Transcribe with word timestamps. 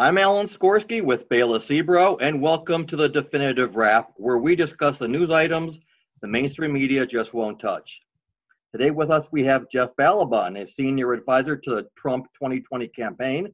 I'm 0.00 0.16
Alan 0.16 0.46
Skorsky 0.46 1.02
with 1.02 1.28
Bela 1.28 1.58
Sebro, 1.58 2.18
and 2.20 2.40
welcome 2.40 2.86
to 2.86 2.94
the 2.94 3.08
Definitive 3.08 3.74
Rap, 3.74 4.12
where 4.14 4.38
we 4.38 4.54
discuss 4.54 4.96
the 4.96 5.08
news 5.08 5.28
items 5.28 5.80
the 6.20 6.28
mainstream 6.28 6.72
media 6.72 7.04
just 7.04 7.34
won't 7.34 7.58
touch. 7.58 8.00
Today 8.70 8.92
with 8.92 9.10
us, 9.10 9.26
we 9.32 9.42
have 9.42 9.68
Jeff 9.68 9.90
Ballabon, 9.98 10.62
a 10.62 10.64
senior 10.64 11.14
advisor 11.14 11.56
to 11.56 11.70
the 11.74 11.88
Trump 11.96 12.26
2020 12.34 12.86
campaign, 12.86 13.52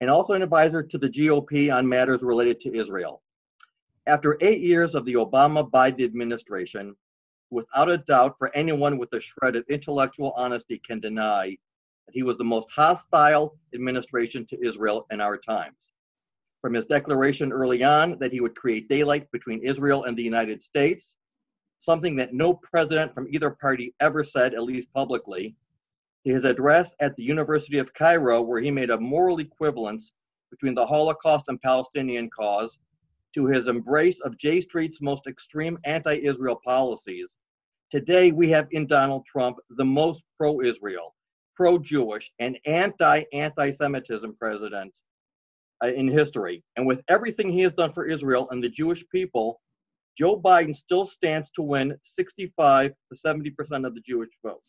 and 0.00 0.08
also 0.08 0.32
an 0.32 0.40
advisor 0.40 0.82
to 0.82 0.96
the 0.96 1.10
GOP 1.10 1.70
on 1.70 1.86
matters 1.86 2.22
related 2.22 2.62
to 2.62 2.74
Israel. 2.74 3.20
After 4.06 4.38
eight 4.40 4.62
years 4.62 4.94
of 4.94 5.04
the 5.04 5.16
Obama 5.16 5.70
Biden 5.70 6.02
administration, 6.02 6.96
without 7.50 7.90
a 7.90 7.98
doubt, 7.98 8.36
for 8.38 8.50
anyone 8.56 8.96
with 8.96 9.12
a 9.12 9.20
shred 9.20 9.54
of 9.54 9.66
intellectual 9.68 10.32
honesty 10.34 10.80
can 10.82 10.98
deny 10.98 11.58
that 12.06 12.14
he 12.14 12.22
was 12.22 12.38
the 12.38 12.44
most 12.44 12.68
hostile 12.70 13.56
administration 13.74 14.46
to 14.46 14.66
Israel 14.66 15.06
in 15.10 15.20
our 15.20 15.36
times. 15.36 15.76
From 16.60 16.74
his 16.74 16.86
declaration 16.86 17.52
early 17.52 17.82
on 17.82 18.18
that 18.20 18.32
he 18.32 18.40
would 18.40 18.56
create 18.56 18.88
daylight 18.88 19.30
between 19.32 19.62
Israel 19.62 20.04
and 20.04 20.16
the 20.16 20.22
United 20.22 20.62
States, 20.62 21.16
something 21.78 22.16
that 22.16 22.32
no 22.32 22.54
president 22.54 23.14
from 23.14 23.28
either 23.30 23.50
party 23.50 23.94
ever 24.00 24.24
said, 24.24 24.54
at 24.54 24.62
least 24.62 24.88
publicly, 24.94 25.54
to 26.26 26.32
his 26.32 26.44
address 26.44 26.94
at 27.00 27.14
the 27.16 27.22
University 27.22 27.78
of 27.78 27.92
Cairo, 27.92 28.40
where 28.40 28.60
he 28.60 28.70
made 28.70 28.90
a 28.90 28.98
moral 29.00 29.40
equivalence 29.40 30.12
between 30.50 30.74
the 30.74 30.86
Holocaust 30.86 31.46
and 31.48 31.60
Palestinian 31.60 32.30
cause, 32.30 32.78
to 33.34 33.46
his 33.46 33.66
embrace 33.66 34.20
of 34.20 34.38
J 34.38 34.60
Street's 34.60 35.00
most 35.00 35.26
extreme 35.26 35.76
anti 35.84 36.14
Israel 36.14 36.60
policies. 36.64 37.28
Today, 37.90 38.30
we 38.30 38.48
have 38.50 38.68
in 38.70 38.86
Donald 38.86 39.24
Trump 39.26 39.58
the 39.70 39.84
most 39.84 40.22
pro 40.38 40.60
Israel, 40.60 41.14
pro 41.54 41.78
Jewish, 41.78 42.30
and 42.38 42.58
anti 42.66 43.24
anti 43.32 43.70
Semitism 43.72 44.36
president 44.38 44.92
uh, 45.82 45.88
in 45.88 46.08
history. 46.08 46.62
And 46.76 46.86
with 46.86 47.02
everything 47.08 47.50
he 47.50 47.62
has 47.62 47.72
done 47.72 47.92
for 47.92 48.06
Israel 48.06 48.48
and 48.50 48.62
the 48.62 48.68
Jewish 48.68 49.04
people, 49.10 49.60
Joe 50.18 50.40
Biden 50.40 50.74
still 50.74 51.06
stands 51.06 51.50
to 51.52 51.62
win 51.62 51.96
65 52.02 52.90
to 52.90 53.18
70 53.18 53.50
percent 53.50 53.86
of 53.86 53.94
the 53.94 54.02
Jewish 54.02 54.30
vote. 54.44 54.62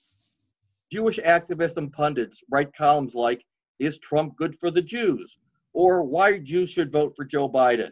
Jewish 0.92 1.20
activists 1.20 1.78
and 1.78 1.92
pundits 1.92 2.40
write 2.52 2.76
columns 2.76 3.16
like, 3.16 3.44
Is 3.80 3.98
Trump 4.00 4.36
good 4.38 4.56
for 4.60 4.72
the 4.72 4.82
Jews? 4.82 5.36
or 5.76 6.04
Why 6.04 6.40
Jews 6.40 6.70
should 6.70 6.92
vote 6.92 7.14
for 7.16 7.26
Joe 7.26 7.50
Biden. 7.50 7.92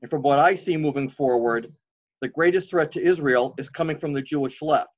And 0.00 0.10
from 0.10 0.22
what 0.22 0.38
I 0.38 0.54
see 0.54 0.76
moving 0.76 1.08
forward, 1.08 1.70
the 2.22 2.28
greatest 2.28 2.70
threat 2.70 2.90
to 2.92 3.02
Israel 3.02 3.54
is 3.58 3.68
coming 3.68 3.98
from 3.98 4.14
the 4.14 4.22
Jewish 4.22 4.62
left. 4.62 4.88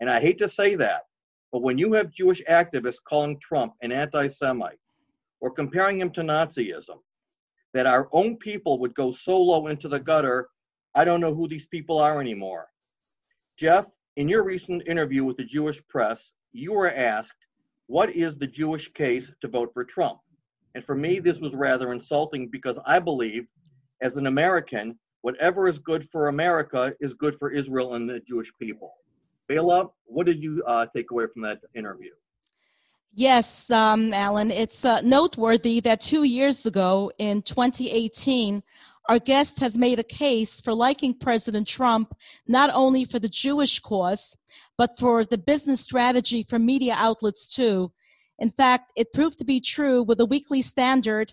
And 0.00 0.10
I 0.10 0.18
hate 0.18 0.38
to 0.38 0.48
say 0.48 0.74
that, 0.76 1.02
but 1.52 1.62
when 1.62 1.78
you 1.78 1.92
have 1.92 2.10
Jewish 2.10 2.42
activists 2.48 3.02
calling 3.02 3.38
Trump 3.38 3.74
an 3.82 3.92
anti 3.92 4.28
Semite 4.28 4.78
or 5.40 5.50
comparing 5.50 6.00
him 6.00 6.10
to 6.10 6.22
Nazism, 6.22 6.98
that 7.72 7.86
our 7.86 8.08
own 8.12 8.36
people 8.36 8.78
would 8.78 8.94
go 8.94 9.12
so 9.12 9.40
low 9.40 9.66
into 9.66 9.88
the 9.88 10.00
gutter, 10.00 10.48
I 10.94 11.04
don't 11.04 11.20
know 11.20 11.34
who 11.34 11.46
these 11.46 11.66
people 11.66 11.98
are 11.98 12.20
anymore. 12.20 12.68
Jeff, 13.56 13.86
in 14.16 14.28
your 14.28 14.44
recent 14.44 14.88
interview 14.88 15.24
with 15.24 15.36
the 15.36 15.44
Jewish 15.44 15.86
press, 15.88 16.32
you 16.52 16.72
were 16.72 16.90
asked, 16.90 17.46
What 17.86 18.10
is 18.10 18.36
the 18.36 18.46
Jewish 18.46 18.92
case 18.92 19.30
to 19.40 19.48
vote 19.48 19.72
for 19.74 19.84
Trump? 19.84 20.20
And 20.74 20.84
for 20.84 20.94
me, 20.94 21.20
this 21.20 21.38
was 21.38 21.54
rather 21.54 21.92
insulting 21.92 22.48
because 22.48 22.78
I 22.86 22.98
believe, 22.98 23.46
as 24.02 24.16
an 24.16 24.26
American, 24.26 24.98
whatever 25.22 25.68
is 25.68 25.78
good 25.78 26.08
for 26.10 26.28
America 26.28 26.94
is 27.00 27.14
good 27.14 27.38
for 27.38 27.50
Israel 27.50 27.94
and 27.94 28.08
the 28.08 28.20
Jewish 28.20 28.52
people. 28.58 28.92
Bela, 29.48 29.88
what 30.04 30.26
did 30.26 30.42
you 30.42 30.62
uh, 30.66 30.86
take 30.94 31.10
away 31.10 31.26
from 31.32 31.42
that 31.42 31.60
interview? 31.74 32.10
Yes, 33.14 33.70
um, 33.70 34.12
Alan, 34.12 34.50
it's 34.50 34.84
uh, 34.84 35.00
noteworthy 35.00 35.80
that 35.80 36.00
two 36.00 36.24
years 36.24 36.66
ago 36.66 37.10
in 37.18 37.40
2018, 37.42 38.62
our 39.08 39.18
guest 39.18 39.58
has 39.60 39.78
made 39.78 39.98
a 39.98 40.04
case 40.04 40.60
for 40.60 40.74
liking 40.74 41.14
President 41.14 41.66
Trump 41.66 42.14
not 42.46 42.70
only 42.74 43.04
for 43.04 43.18
the 43.18 43.28
Jewish 43.28 43.80
cause, 43.80 44.36
but 44.76 44.98
for 44.98 45.24
the 45.24 45.38
business 45.38 45.80
strategy 45.80 46.42
for 46.42 46.58
media 46.58 46.94
outlets 46.98 47.54
too. 47.54 47.92
In 48.38 48.50
fact, 48.50 48.92
it 48.96 49.12
proved 49.12 49.38
to 49.38 49.44
be 49.44 49.60
true 49.60 50.02
with 50.02 50.18
the 50.18 50.26
Weekly 50.26 50.60
Standard 50.60 51.32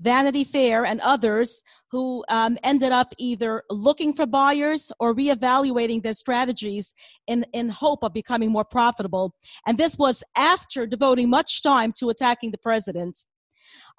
Vanity 0.00 0.44
Fair, 0.44 0.84
and 0.86 1.00
others 1.00 1.62
who 1.90 2.24
um, 2.28 2.56
ended 2.62 2.92
up 2.92 3.12
either 3.18 3.62
looking 3.70 4.14
for 4.14 4.26
buyers 4.26 4.90
or 4.98 5.14
reevaluating 5.14 6.02
their 6.02 6.12
strategies 6.12 6.94
in, 7.26 7.44
in 7.52 7.68
hope 7.68 8.02
of 8.02 8.12
becoming 8.12 8.50
more 8.50 8.64
profitable. 8.64 9.34
And 9.66 9.76
this 9.76 9.98
was 9.98 10.22
after 10.36 10.86
devoting 10.86 11.28
much 11.28 11.62
time 11.62 11.92
to 11.98 12.08
attacking 12.08 12.50
the 12.50 12.58
president. 12.58 13.18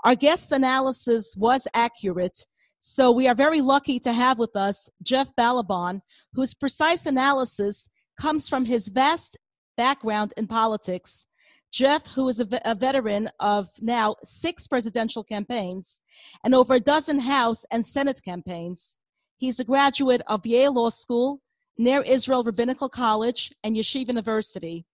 Our 0.03 0.15
guest's 0.15 0.51
analysis 0.51 1.35
was 1.37 1.67
accurate. 1.73 2.45
So 2.79 3.11
we 3.11 3.27
are 3.27 3.35
very 3.35 3.61
lucky 3.61 3.99
to 3.99 4.11
have 4.11 4.39
with 4.39 4.55
us 4.55 4.89
Jeff 5.03 5.29
Ballabon, 5.37 6.01
whose 6.33 6.55
precise 6.55 7.05
analysis 7.05 7.87
comes 8.19 8.49
from 8.49 8.65
his 8.65 8.87
vast 8.87 9.37
background 9.77 10.33
in 10.35 10.47
politics 10.47 11.27
Jeff, 11.71 12.05
who 12.07 12.27
is 12.27 12.41
a, 12.41 12.75
veteran 12.75 13.29
of 13.39 13.69
now 13.79 14.15
six 14.25 14.67
presidential 14.67 15.23
campaigns 15.23 16.01
and 16.43 16.53
over 16.53 16.75
a 16.75 16.79
dozen 16.81 17.17
House 17.17 17.65
and 17.71 17.85
Senate 17.85 18.21
campaigns. 18.23 18.97
He's 19.37 19.59
a 19.59 19.63
graduate 19.63 20.21
of 20.27 20.45
Yale 20.45 20.73
Law 20.73 20.89
School, 20.89 21.41
Ner 21.77 22.01
Israel 22.01 22.43
Rabbinical 22.43 22.89
College, 22.89 23.51
and 23.63 23.75
Yeshiva 23.75 24.09
University. 24.09 24.85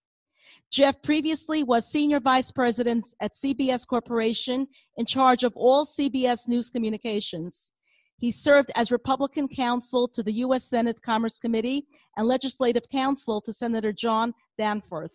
Jeff 0.70 1.02
previously 1.02 1.64
was 1.64 1.90
senior 1.90 2.20
vice 2.20 2.52
president 2.52 3.06
at 3.20 3.34
CBS 3.34 3.86
Corporation 3.86 4.68
in 4.96 5.04
charge 5.04 5.42
of 5.42 5.52
all 5.56 5.84
CBS 5.84 6.46
news 6.46 6.70
communications. 6.70 7.72
He 8.18 8.30
served 8.30 8.70
as 8.76 8.92
Republican 8.92 9.48
counsel 9.48 10.08
to 10.08 10.22
the 10.22 10.32
U.S. 10.44 10.64
Senate 10.64 11.00
Commerce 11.02 11.38
Committee 11.40 11.86
and 12.16 12.26
legislative 12.26 12.88
counsel 12.88 13.40
to 13.40 13.52
Senator 13.52 13.92
John 13.92 14.32
Danforth. 14.58 15.12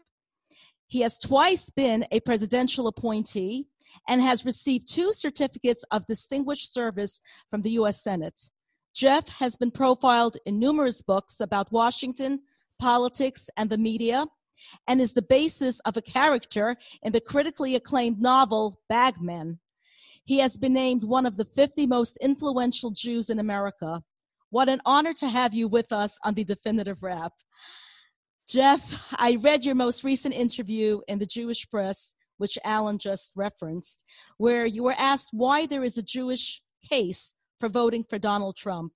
He 0.94 1.02
has 1.02 1.18
twice 1.18 1.72
been 1.72 2.06
a 2.12 2.20
presidential 2.20 2.86
appointee 2.86 3.66
and 4.08 4.22
has 4.22 4.46
received 4.46 4.88
two 4.88 5.12
certificates 5.12 5.84
of 5.90 6.06
distinguished 6.06 6.72
service 6.72 7.20
from 7.50 7.64
the 7.64 7.72
U.S. 7.72 8.04
Senate. 8.04 8.40
Jeff 8.94 9.28
has 9.28 9.56
been 9.56 9.72
profiled 9.72 10.38
in 10.46 10.60
numerous 10.60 11.02
books 11.02 11.40
about 11.40 11.72
Washington, 11.72 12.42
politics, 12.78 13.50
and 13.58 13.72
the 13.72 13.78
media, 13.80 14.28
and 14.88 15.02
is 15.02 15.14
the 15.14 15.24
basis 15.24 15.80
of 15.80 15.98
a 15.98 16.02
character 16.04 16.76
in 17.02 17.12
the 17.12 17.22
critically 17.22 17.74
acclaimed 17.74 18.22
novel 18.22 18.80
Bagman. 18.88 19.60
He 20.26 20.38
has 20.38 20.58
been 20.58 20.74
named 20.74 21.04
one 21.04 21.26
of 21.26 21.38
the 21.38 21.46
50 21.46 21.88
most 21.88 22.20
influential 22.22 22.92
Jews 22.92 23.32
in 23.32 23.40
America. 23.40 24.04
What 24.52 24.70
an 24.70 24.80
honor 24.86 25.16
to 25.16 25.28
have 25.28 25.56
you 25.56 25.68
with 25.68 25.92
us 25.92 26.20
on 26.24 26.36
the 26.36 26.44
definitive 26.44 27.02
rap. 27.02 27.34
Jeff, 28.48 29.14
I 29.16 29.38
read 29.42 29.64
your 29.64 29.76
most 29.76 30.04
recent 30.04 30.34
interview 30.34 31.00
in 31.08 31.18
the 31.18 31.26
Jewish 31.26 31.70
press, 31.70 32.14
which 32.38 32.58
Alan 32.66 32.98
just 32.98 33.32
referenced, 33.36 34.04
where 34.38 34.66
you 34.66 34.84
were 34.84 34.96
asked 34.98 35.30
why 35.32 35.66
there 35.66 35.84
is 35.84 35.98
a 35.98 36.04
Jewish 36.04 36.62
case 36.88 37.34
for 37.60 37.70
voting 37.70 38.04
for 38.04 38.20
Donald 38.20 38.58
Trump. 38.58 38.92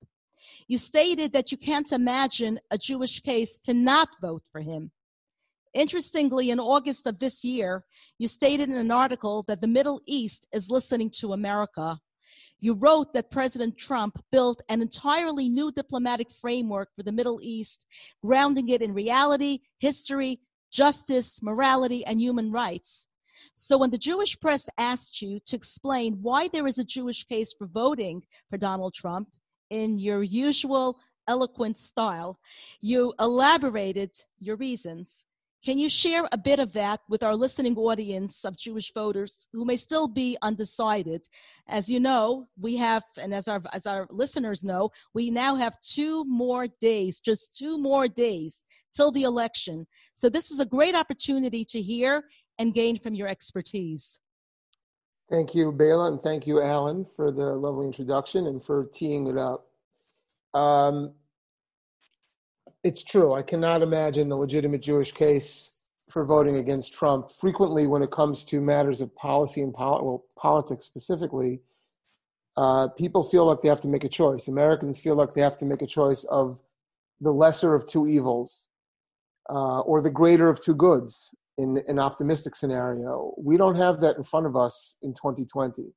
You 0.67 0.77
stated 0.77 1.31
that 1.31 1.51
you 1.51 1.57
can't 1.57 1.91
imagine 1.93 2.59
a 2.71 2.77
Jewish 2.77 3.21
case 3.21 3.57
to 3.59 3.73
not 3.73 4.09
vote 4.21 4.43
for 4.51 4.59
him. 4.59 4.91
Interestingly, 5.73 6.49
in 6.49 6.59
August 6.59 7.07
of 7.07 7.19
this 7.19 7.45
year, 7.45 7.85
you 8.17 8.27
stated 8.27 8.67
in 8.67 8.75
an 8.75 8.91
article 8.91 9.43
that 9.47 9.61
the 9.61 9.67
Middle 9.67 10.01
East 10.05 10.45
is 10.51 10.69
listening 10.69 11.09
to 11.19 11.33
America 11.33 11.99
you 12.59 12.73
wrote 12.73 13.13
that 13.13 13.31
President 13.31 13.77
Trump 13.77 14.17
built 14.31 14.61
an 14.69 14.81
entirely 14.81 15.47
new 15.47 15.71
diplomatic 15.71 16.31
framework 16.31 16.89
for 16.95 17.03
the 17.03 17.11
Middle 17.11 17.39
East, 17.41 17.85
grounding 18.23 18.69
it 18.69 18.81
in 18.81 18.93
reality, 18.93 19.59
history, 19.79 20.39
justice, 20.71 21.39
morality, 21.41 22.05
and 22.05 22.19
human 22.19 22.51
rights. 22.51 23.07
So 23.53 23.77
when 23.77 23.91
the 23.91 23.97
Jewish 23.97 24.39
press 24.39 24.67
asked 24.77 25.21
you 25.21 25.39
to 25.45 25.55
explain 25.55 26.19
why 26.21 26.47
there 26.47 26.67
is 26.67 26.79
a 26.79 26.83
Jewish 26.83 27.23
case 27.23 27.53
for 27.57 27.67
voting 27.67 28.23
for 28.49 28.57
Donald 28.57 28.93
Trump 28.93 29.29
in 29.69 29.99
your 29.99 30.23
usual 30.23 30.99
eloquent 31.27 31.77
style, 31.77 32.39
you 32.81 33.13
elaborated 33.19 34.11
your 34.39 34.55
reasons. 34.55 35.26
Can 35.67 35.77
you 35.77 35.89
share 35.89 36.25
a 36.31 36.37
bit 36.37 36.59
of 36.59 36.71
that 36.71 37.01
with 37.09 37.23
our 37.23 37.35
listening 37.35 37.75
audience 37.75 38.45
of 38.45 38.55
Jewish 38.55 38.93
voters 38.93 39.49
who 39.51 39.65
may 39.65 39.75
still 39.75 40.07
be 40.07 40.37
undecided? 40.41 41.27
As 41.67 41.89
you 41.89 41.99
know, 41.99 42.47
we 42.57 42.77
have, 42.77 43.03
and 43.21 43.33
as 43.33 43.49
our, 43.49 43.61
as 43.73 43.85
our 43.85 44.07
listeners 44.09 44.63
know, 44.63 44.91
we 45.13 45.29
now 45.29 45.55
have 45.55 45.73
two 45.81 46.23
more 46.23 46.67
days, 46.79 47.19
just 47.19 47.53
two 47.53 47.77
more 47.77 48.07
days 48.07 48.63
till 48.93 49.11
the 49.11 49.23
election. 49.23 49.85
So 50.13 50.29
this 50.29 50.51
is 50.51 50.61
a 50.61 50.65
great 50.65 50.95
opportunity 50.95 51.65
to 51.65 51.81
hear 51.81 52.23
and 52.57 52.73
gain 52.73 52.97
from 52.97 53.13
your 53.13 53.27
expertise. 53.27 54.21
Thank 55.29 55.53
you, 55.53 55.73
Bela, 55.73 56.13
and 56.13 56.21
thank 56.21 56.47
you, 56.47 56.61
Alan, 56.61 57.03
for 57.03 57.29
the 57.29 57.43
lovely 57.43 57.87
introduction 57.87 58.47
and 58.47 58.63
for 58.63 58.85
teeing 58.93 59.27
it 59.27 59.37
up. 59.37 59.67
Um, 60.53 61.11
it's 62.87 63.03
true. 63.03 63.33
I 63.33 63.41
cannot 63.41 63.81
imagine 63.81 64.31
a 64.31 64.37
legitimate 64.37 64.81
Jewish 64.81 65.11
case 65.11 65.81
for 66.09 66.23
voting 66.23 66.57
against 66.57 66.93
Trump. 66.93 67.29
Frequently, 67.29 67.85
when 67.85 68.01
it 68.01 68.11
comes 68.11 68.45
to 68.45 68.61
matters 68.61 69.01
of 69.01 69.13
policy 69.13 69.61
and 69.61 69.73
pol- 69.73 70.05
well, 70.05 70.23
politics 70.37 70.85
specifically, 70.85 71.59
uh, 72.55 72.87
people 72.97 73.25
feel 73.25 73.45
like 73.45 73.61
they 73.61 73.67
have 73.67 73.81
to 73.81 73.89
make 73.89 74.05
a 74.05 74.09
choice. 74.09 74.47
Americans 74.47 74.99
feel 74.99 75.15
like 75.15 75.33
they 75.33 75.41
have 75.41 75.57
to 75.57 75.65
make 75.65 75.81
a 75.81 75.85
choice 75.85 76.23
of 76.25 76.61
the 77.19 77.31
lesser 77.31 77.75
of 77.75 77.85
two 77.85 78.07
evils 78.07 78.67
uh, 79.49 79.81
or 79.81 80.01
the 80.01 80.09
greater 80.09 80.47
of 80.47 80.63
two 80.63 80.73
goods 80.73 81.31
in 81.57 81.83
an 81.89 81.99
optimistic 81.99 82.55
scenario. 82.55 83.33
We 83.37 83.57
don't 83.57 83.75
have 83.75 83.99
that 83.99 84.15
in 84.15 84.23
front 84.23 84.45
of 84.45 84.55
us 84.55 84.95
in 85.01 85.13
2020. 85.13 85.93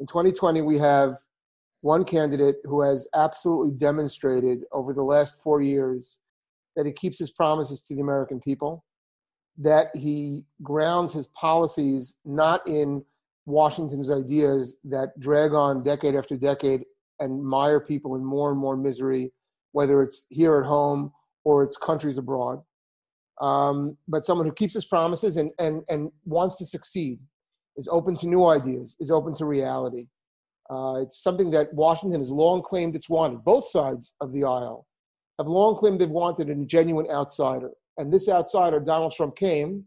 In 0.00 0.06
2020, 0.06 0.62
we 0.62 0.78
have 0.78 1.16
one 1.82 2.04
candidate 2.04 2.56
who 2.64 2.80
has 2.80 3.06
absolutely 3.14 3.72
demonstrated 3.76 4.64
over 4.72 4.94
the 4.94 5.02
last 5.02 5.42
four 5.42 5.60
years 5.60 6.20
that 6.76 6.86
he 6.86 6.92
keeps 6.92 7.18
his 7.18 7.30
promises 7.30 7.84
to 7.84 7.94
the 7.94 8.00
American 8.00 8.40
people, 8.40 8.84
that 9.58 9.88
he 9.94 10.44
grounds 10.62 11.12
his 11.12 11.26
policies 11.28 12.18
not 12.24 12.66
in 12.66 13.04
Washington's 13.46 14.10
ideas 14.10 14.78
that 14.84 15.18
drag 15.18 15.52
on 15.52 15.82
decade 15.82 16.14
after 16.14 16.36
decade 16.36 16.84
and 17.20 17.44
mire 17.44 17.80
people 17.80 18.14
in 18.16 18.24
more 18.24 18.50
and 18.50 18.58
more 18.58 18.76
misery, 18.76 19.32
whether 19.72 20.02
it's 20.02 20.26
here 20.30 20.58
at 20.58 20.66
home 20.66 21.10
or 21.44 21.62
it's 21.62 21.76
countries 21.76 22.18
abroad. 22.18 22.60
Um, 23.40 23.96
but 24.06 24.24
someone 24.24 24.46
who 24.46 24.52
keeps 24.52 24.74
his 24.74 24.84
promises 24.84 25.36
and, 25.36 25.50
and, 25.58 25.82
and 25.88 26.10
wants 26.24 26.56
to 26.58 26.64
succeed, 26.64 27.18
is 27.76 27.88
open 27.90 28.16
to 28.16 28.26
new 28.28 28.46
ideas, 28.46 28.96
is 29.00 29.10
open 29.10 29.34
to 29.36 29.46
reality. 29.46 30.06
Uh, 30.70 30.96
it's 30.96 31.22
something 31.22 31.50
that 31.50 31.72
Washington 31.74 32.20
has 32.20 32.30
long 32.30 32.62
claimed 32.62 32.94
it's 32.94 33.08
wanted. 33.08 33.44
Both 33.44 33.68
sides 33.68 34.14
of 34.20 34.32
the 34.32 34.44
aisle 34.44 34.86
have 35.42 35.48
long 35.48 35.76
claimed 35.76 36.00
they've 36.00 36.08
wanted 36.08 36.48
a 36.48 36.54
genuine 36.64 37.10
outsider. 37.10 37.70
And 37.98 38.12
this 38.12 38.28
outsider, 38.28 38.80
Donald 38.80 39.12
Trump, 39.12 39.36
came 39.36 39.84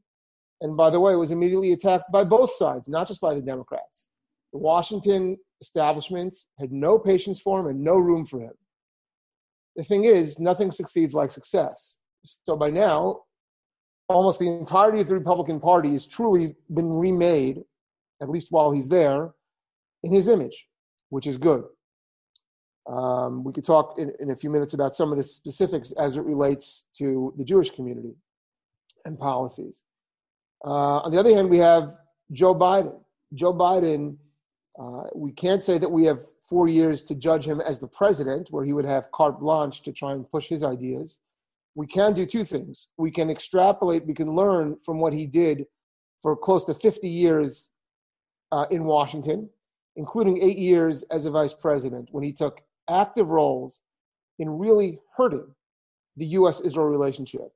and 0.62 0.78
by 0.78 0.90
the 0.90 1.00
way, 1.00 1.16
was 1.16 1.31
immediately 1.31 1.74
attacked 1.74 2.12
by 2.12 2.24
both 2.24 2.52
sides, 2.52 2.88
not 2.88 3.07
just 3.07 3.22
by 3.22 3.34
the 3.34 3.42
Democrats. 3.42 4.10
The 4.54 4.60
Washington 4.60 5.38
establishment 5.62 6.36
had 6.60 6.72
no 6.72 6.98
patience 6.98 7.40
for 7.40 7.60
him 7.60 7.68
and 7.68 7.81
no 7.81 7.98
room 7.98 8.25
for 8.25 8.40
him. 8.40 8.54
The 9.75 9.84
thing 9.84 10.06
is, 10.06 10.40
nothing 10.40 10.72
succeeds 10.72 11.13
like 11.13 11.31
success. 11.31 11.98
So 12.24 12.56
by 12.56 12.69
now, 12.69 13.22
almost 14.07 14.40
the 14.40 14.48
entirety 14.48 15.02
of 15.02 15.07
the 15.07 15.16
Republican 15.16 15.60
Party 15.60 15.92
has 15.92 16.07
truly 16.07 16.56
been 16.74 16.98
remade, 16.98 17.63
at 18.22 18.30
least 18.30 18.52
while 18.52 18.72
he's 18.72 18.88
there, 18.88 19.31
in 20.04 20.12
his 20.12 20.28
image, 20.28 20.68
which 21.10 21.28
is 21.28 21.38
good. 21.38 21.63
Um, 22.87 23.43
we 23.43 23.51
could 23.51 23.65
talk 23.65 23.97
in, 23.97 24.11
in 24.19 24.31
a 24.31 24.35
few 24.35 24.49
minutes 24.49 24.73
about 24.73 24.93
some 24.93 25.11
of 25.11 25.17
the 25.17 25.23
specifics 25.23 25.91
as 25.93 26.17
it 26.17 26.21
relates 26.21 26.85
to 26.97 27.33
the 27.37 27.43
Jewish 27.43 27.71
community 27.71 28.15
and 29.05 29.17
policies. 29.17 29.83
Uh, 30.63 30.99
on 30.99 31.11
the 31.11 31.19
other 31.19 31.33
hand, 31.33 31.49
we 31.49 31.57
have 31.57 31.97
Joe 32.31 32.53
Biden. 32.53 32.99
Joe 33.33 33.53
Biden, 33.53 34.17
uh, 34.79 35.03
we 35.15 35.31
can't 35.31 35.63
say 35.63 35.77
that 35.77 35.89
we 35.89 36.05
have 36.05 36.19
four 36.47 36.67
years 36.67 37.01
to 37.03 37.15
judge 37.15 37.45
him 37.45 37.59
as 37.59 37.79
the 37.79 37.87
president, 37.87 38.49
where 38.51 38.63
he 38.63 38.73
would 38.73 38.85
have 38.85 39.11
carte 39.11 39.39
blanche 39.39 39.81
to 39.81 39.91
try 39.91 40.11
and 40.11 40.29
push 40.29 40.47
his 40.47 40.63
ideas. 40.63 41.19
We 41.73 41.87
can 41.87 42.13
do 42.13 42.25
two 42.25 42.43
things. 42.43 42.87
We 42.97 43.11
can 43.11 43.29
extrapolate, 43.29 44.05
we 44.05 44.13
can 44.13 44.33
learn 44.33 44.77
from 44.77 44.99
what 44.99 45.13
he 45.13 45.25
did 45.25 45.65
for 46.21 46.35
close 46.35 46.63
to 46.65 46.73
50 46.73 47.07
years 47.07 47.71
uh, 48.51 48.65
in 48.69 48.85
Washington, 48.85 49.49
including 49.95 50.41
eight 50.41 50.57
years 50.57 51.03
as 51.03 51.25
a 51.25 51.31
vice 51.31 51.53
president, 51.53 52.09
when 52.11 52.23
he 52.23 52.31
took 52.31 52.61
active 52.89 53.29
roles 53.29 53.81
in 54.39 54.49
really 54.49 54.99
hurting 55.15 55.47
the 56.15 56.25
US 56.27 56.61
Israel 56.61 56.87
relationship, 56.87 57.51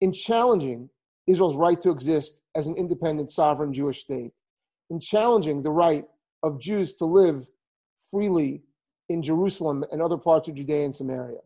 in 0.00 0.12
challenging 0.12 0.88
Israel's 1.26 1.56
right 1.56 1.80
to 1.80 1.90
exist 1.90 2.42
as 2.54 2.66
an 2.66 2.76
independent 2.76 3.30
sovereign 3.30 3.72
Jewish 3.72 4.02
state, 4.02 4.32
in 4.90 5.00
challenging 5.00 5.62
the 5.62 5.70
right 5.70 6.04
of 6.42 6.60
Jews 6.60 6.94
to 6.96 7.04
live 7.04 7.46
freely 8.10 8.62
in 9.08 9.22
Jerusalem 9.22 9.84
and 9.92 10.00
other 10.00 10.16
parts 10.16 10.48
of 10.48 10.54
Judea 10.54 10.84
and 10.84 10.94
Samaria. 10.94 11.40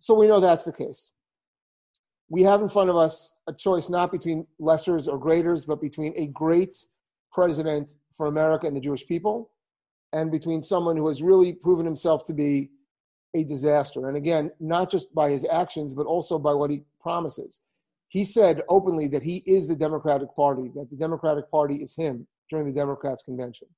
So 0.00 0.14
we 0.14 0.28
know 0.28 0.40
that's 0.40 0.64
the 0.64 0.72
case. 0.72 1.12
We 2.28 2.42
have 2.42 2.60
in 2.60 2.68
front 2.68 2.90
of 2.90 2.96
us 2.96 3.34
a 3.48 3.52
choice 3.52 3.88
not 3.88 4.12
between 4.12 4.46
lessers 4.60 5.08
or 5.08 5.18
greaters, 5.18 5.64
but 5.64 5.80
between 5.80 6.12
a 6.16 6.26
great 6.26 6.76
president 7.32 7.96
for 8.12 8.26
America 8.26 8.66
and 8.66 8.76
the 8.76 8.80
Jewish 8.80 9.06
people, 9.06 9.50
and 10.12 10.30
between 10.30 10.62
someone 10.62 10.96
who 10.96 11.06
has 11.08 11.22
really 11.22 11.52
proven 11.52 11.84
himself 11.84 12.24
to 12.26 12.32
be 12.32 12.70
a 13.34 13.44
disaster. 13.44 14.08
And 14.08 14.16
again, 14.16 14.50
not 14.58 14.90
just 14.90 15.14
by 15.14 15.30
his 15.30 15.46
actions, 15.46 15.92
but 15.92 16.06
also 16.06 16.38
by 16.38 16.54
what 16.54 16.70
he 16.70 16.82
promises. 17.00 17.60
He 18.08 18.24
said 18.24 18.62
openly 18.68 19.06
that 19.08 19.22
he 19.22 19.42
is 19.46 19.68
the 19.68 19.76
Democratic 19.76 20.34
Party, 20.34 20.70
that 20.74 20.88
the 20.90 20.96
Democratic 20.96 21.50
Party 21.50 21.76
is 21.76 21.94
him 21.94 22.26
during 22.48 22.66
the 22.66 22.72
Democrats' 22.72 23.22
convention. 23.22 23.68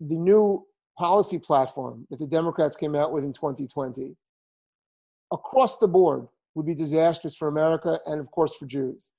The 0.00 0.16
new 0.16 0.66
policy 0.98 1.38
platform 1.38 2.06
that 2.10 2.18
the 2.18 2.26
Democrats 2.26 2.74
came 2.74 2.96
out 2.96 3.12
with 3.12 3.22
in 3.22 3.32
2020, 3.32 4.16
across 5.32 5.78
the 5.78 5.88
board, 5.88 6.26
would 6.54 6.66
be 6.66 6.74
disastrous 6.74 7.36
for 7.36 7.48
America 7.48 8.00
and, 8.06 8.18
of 8.18 8.30
course, 8.30 8.54
for 8.54 8.66
Jews. 8.66 9.10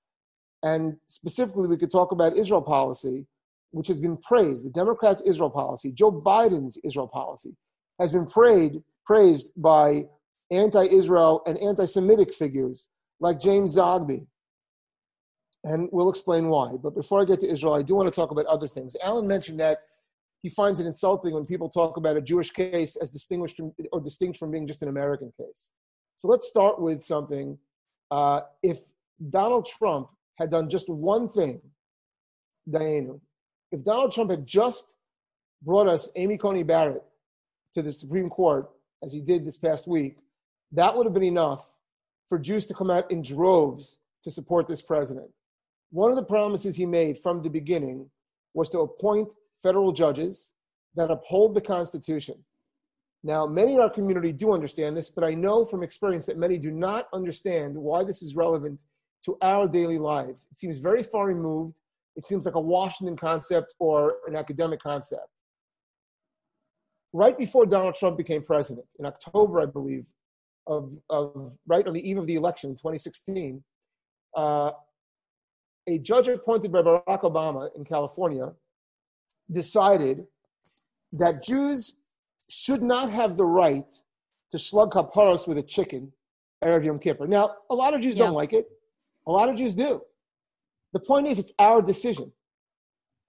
And 0.64 0.98
specifically, 1.08 1.68
we 1.68 1.78
could 1.78 1.92
talk 1.92 2.12
about 2.12 2.36
Israel 2.36 2.64
policy, 2.64 3.28
which 3.72 3.88
has 3.88 4.00
been 4.00 4.18
praised. 4.18 4.66
The 4.66 4.70
Democrats' 4.70 5.22
Israel 5.22 5.50
policy, 5.50 5.92
Joe 5.92 6.12
Biden's 6.12 6.78
Israel 6.84 7.08
policy, 7.08 7.56
has 8.00 8.12
been 8.12 8.26
praised, 8.26 8.76
praised 9.06 9.52
by 9.58 10.06
anti 10.52 10.84
Israel 10.84 11.42
and 11.46 11.58
anti 11.58 11.86
Semitic 11.86 12.34
figures 12.34 12.88
like 13.20 13.40
James 13.40 13.76
Zogby. 13.76 14.26
And 15.64 15.90
we'll 15.92 16.10
explain 16.10 16.48
why. 16.48 16.74
But 16.82 16.96
before 16.96 17.22
I 17.22 17.26
get 17.26 17.40
to 17.42 17.50
Israel, 17.50 17.74
I 17.74 17.82
do 17.82 17.96
want 17.96 18.08
to 18.08 18.14
talk 18.14 18.32
about 18.32 18.46
other 18.46 18.68
things. 18.68 18.96
Alan 19.04 19.28
mentioned 19.28 19.60
that 19.60 19.80
he 20.44 20.50
finds 20.50 20.80
it 20.80 20.86
insulting 20.86 21.34
when 21.34 21.46
people 21.46 21.68
talk 21.68 21.98
about 21.98 22.16
a 22.16 22.22
Jewish 22.22 22.52
case 22.52 22.96
as 22.96 23.12
distinguished 23.12 23.58
from, 23.58 23.74
or 23.92 24.00
distinct 24.00 24.38
from 24.38 24.52
being 24.52 24.68
just 24.68 24.82
an 24.84 24.88
American 24.88 25.34
case. 25.38 25.72
So 26.16 26.28
let's 26.28 26.48
start 26.48 26.80
with 26.80 27.04
something. 27.04 27.58
Uh, 28.12 28.42
if 28.64 28.80
Donald 29.30 29.66
Trump 29.66 30.10
had 30.38 30.52
done 30.52 30.70
just 30.70 30.90
one 30.90 31.28
thing, 31.28 31.60
Diana, 32.70 33.14
if 33.72 33.84
Donald 33.84 34.12
Trump 34.12 34.32
had 34.32 34.46
just 34.46 34.96
brought 35.62 35.88
us 35.88 36.10
Amy 36.16 36.38
Coney 36.38 36.64
Barrett 36.64 37.04
to 37.74 37.82
the 37.82 37.92
Supreme 37.92 38.30
Court, 38.30 38.70
as 39.04 39.12
he 39.12 39.22
did 39.22 39.46
this 39.46 39.58
past 39.58 39.88
week, 39.88 40.18
that 40.72 40.96
would 40.96 41.06
have 41.06 41.14
been 41.14 41.24
enough 41.24 41.72
for 42.28 42.40
Jews 42.40 42.66
to 42.68 42.74
come 42.74 42.90
out 42.90 43.10
in 43.12 43.22
droves 43.22 44.00
to 44.24 44.32
support 44.32 44.68
this 44.68 44.82
president. 44.82 45.30
One 45.92 46.10
of 46.10 46.18
the 46.18 46.24
promises 46.24 46.76
he 46.76 46.86
made 46.86 47.20
from 47.20 47.42
the 47.42 47.50
beginning 47.50 48.10
was 48.54 48.70
to 48.72 48.80
appoint 48.80 49.34
federal 49.62 49.92
judges 49.92 50.52
that 50.96 51.12
uphold 51.12 51.56
the 51.56 51.62
Constitution. 51.62 52.36
Now, 53.24 53.46
many 53.46 53.74
in 53.74 53.80
our 53.80 53.90
community 53.90 54.32
do 54.32 54.54
understand 54.54 54.96
this, 54.96 55.10
but 55.10 55.24
I 55.24 55.34
know 55.34 55.66
from 55.66 55.84
experience 55.84 56.26
that 56.26 56.38
many 56.38 56.58
do 56.58 56.72
not 56.72 57.08
understand 57.14 57.76
why 57.76 58.04
this 58.04 58.22
is 58.22 58.36
relevant 58.36 58.84
to 59.26 59.38
our 59.42 59.68
daily 59.68 59.98
lives. 59.98 60.48
It 60.52 60.58
seems 60.58 60.80
very 60.80 61.04
far 61.04 61.26
removed. 61.26 61.80
It 62.18 62.26
seems 62.26 62.46
like 62.46 62.56
a 62.56 62.60
Washington 62.60 63.16
concept 63.16 63.76
or 63.80 64.18
an 64.28 64.36
academic 64.36 64.82
concept. 64.82 65.28
Right 67.14 67.38
before 67.38 67.66
Donald 67.66 67.96
Trump 67.96 68.18
became 68.18 68.44
president, 68.44 68.88
in 69.00 69.06
October, 69.06 69.62
I 69.62 69.66
believe, 69.66 70.06
of, 70.66 70.92
of 71.10 71.54
right 71.68 71.88
on 71.88 71.94
the 71.94 72.10
eve 72.10 72.18
of 72.18 72.28
the 72.28 72.36
election, 72.36 72.72
in 72.72 72.76
2016, 72.76 73.64
uh, 74.36 74.72
a 75.88 75.98
judge 76.00 76.28
appointed 76.28 76.72
by 76.72 76.82
Barack 76.82 77.22
Obama 77.22 77.70
in 77.78 77.86
California 77.86 78.52
decided 79.52 80.26
that 81.14 81.44
Jews 81.46 82.00
should 82.50 82.84
not 82.84 83.10
have 83.10 83.38
the 83.38 83.46
right 83.46 83.90
to 84.52 84.58
shlug 84.58 84.92
kaparos 84.92 85.48
with 85.48 85.58
a 85.58 85.64
chicken 85.64 86.12
Erev 86.64 86.86
Yom 86.86 87.00
Kippur. 87.00 87.28
Now, 87.28 87.56
a 87.70 87.76
lot 87.76 87.94
of 87.94 88.02
Jews 88.02 88.18
yeah. 88.18 88.26
don't 88.26 88.34
like 88.34 88.54
it. 88.54 88.68
A 89.28 89.32
lot 89.32 89.50
of 89.50 89.56
Jews 89.56 89.74
do. 89.74 90.02
The 90.98 91.06
point 91.06 91.28
is, 91.28 91.38
it's 91.38 91.54
our 91.60 91.80
decision. 91.80 92.32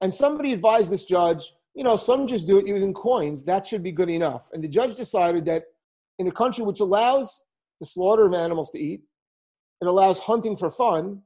And 0.01 0.15
somebody 0.15 0.55
advised 0.55 0.91
this 0.91 1.05
judge, 1.05 1.53
you 1.75 1.85
know, 1.85 1.99
some 1.99 2.27
just 2.27 2.47
do 2.47 2.57
it 2.57 2.67
using 2.67 2.95
coins. 2.95 3.45
That 3.45 3.67
should 3.67 3.83
be 3.83 3.93
good 3.93 4.09
enough. 4.09 4.49
And 4.55 4.65
the 4.65 4.69
judge 4.69 4.97
decided 4.97 5.45
that 5.45 5.65
in 6.19 6.27
a 6.27 6.33
country 6.33 6.65
which 6.65 6.81
allows 6.81 7.45
the 7.79 7.85
slaughter 7.85 8.25
of 8.25 8.33
animals 8.33 8.71
to 8.71 8.79
eat, 8.79 9.03
it 9.83 9.87
allows 9.87 10.19
hunting 10.19 10.57
for 10.57 10.71
fun, 10.71 11.21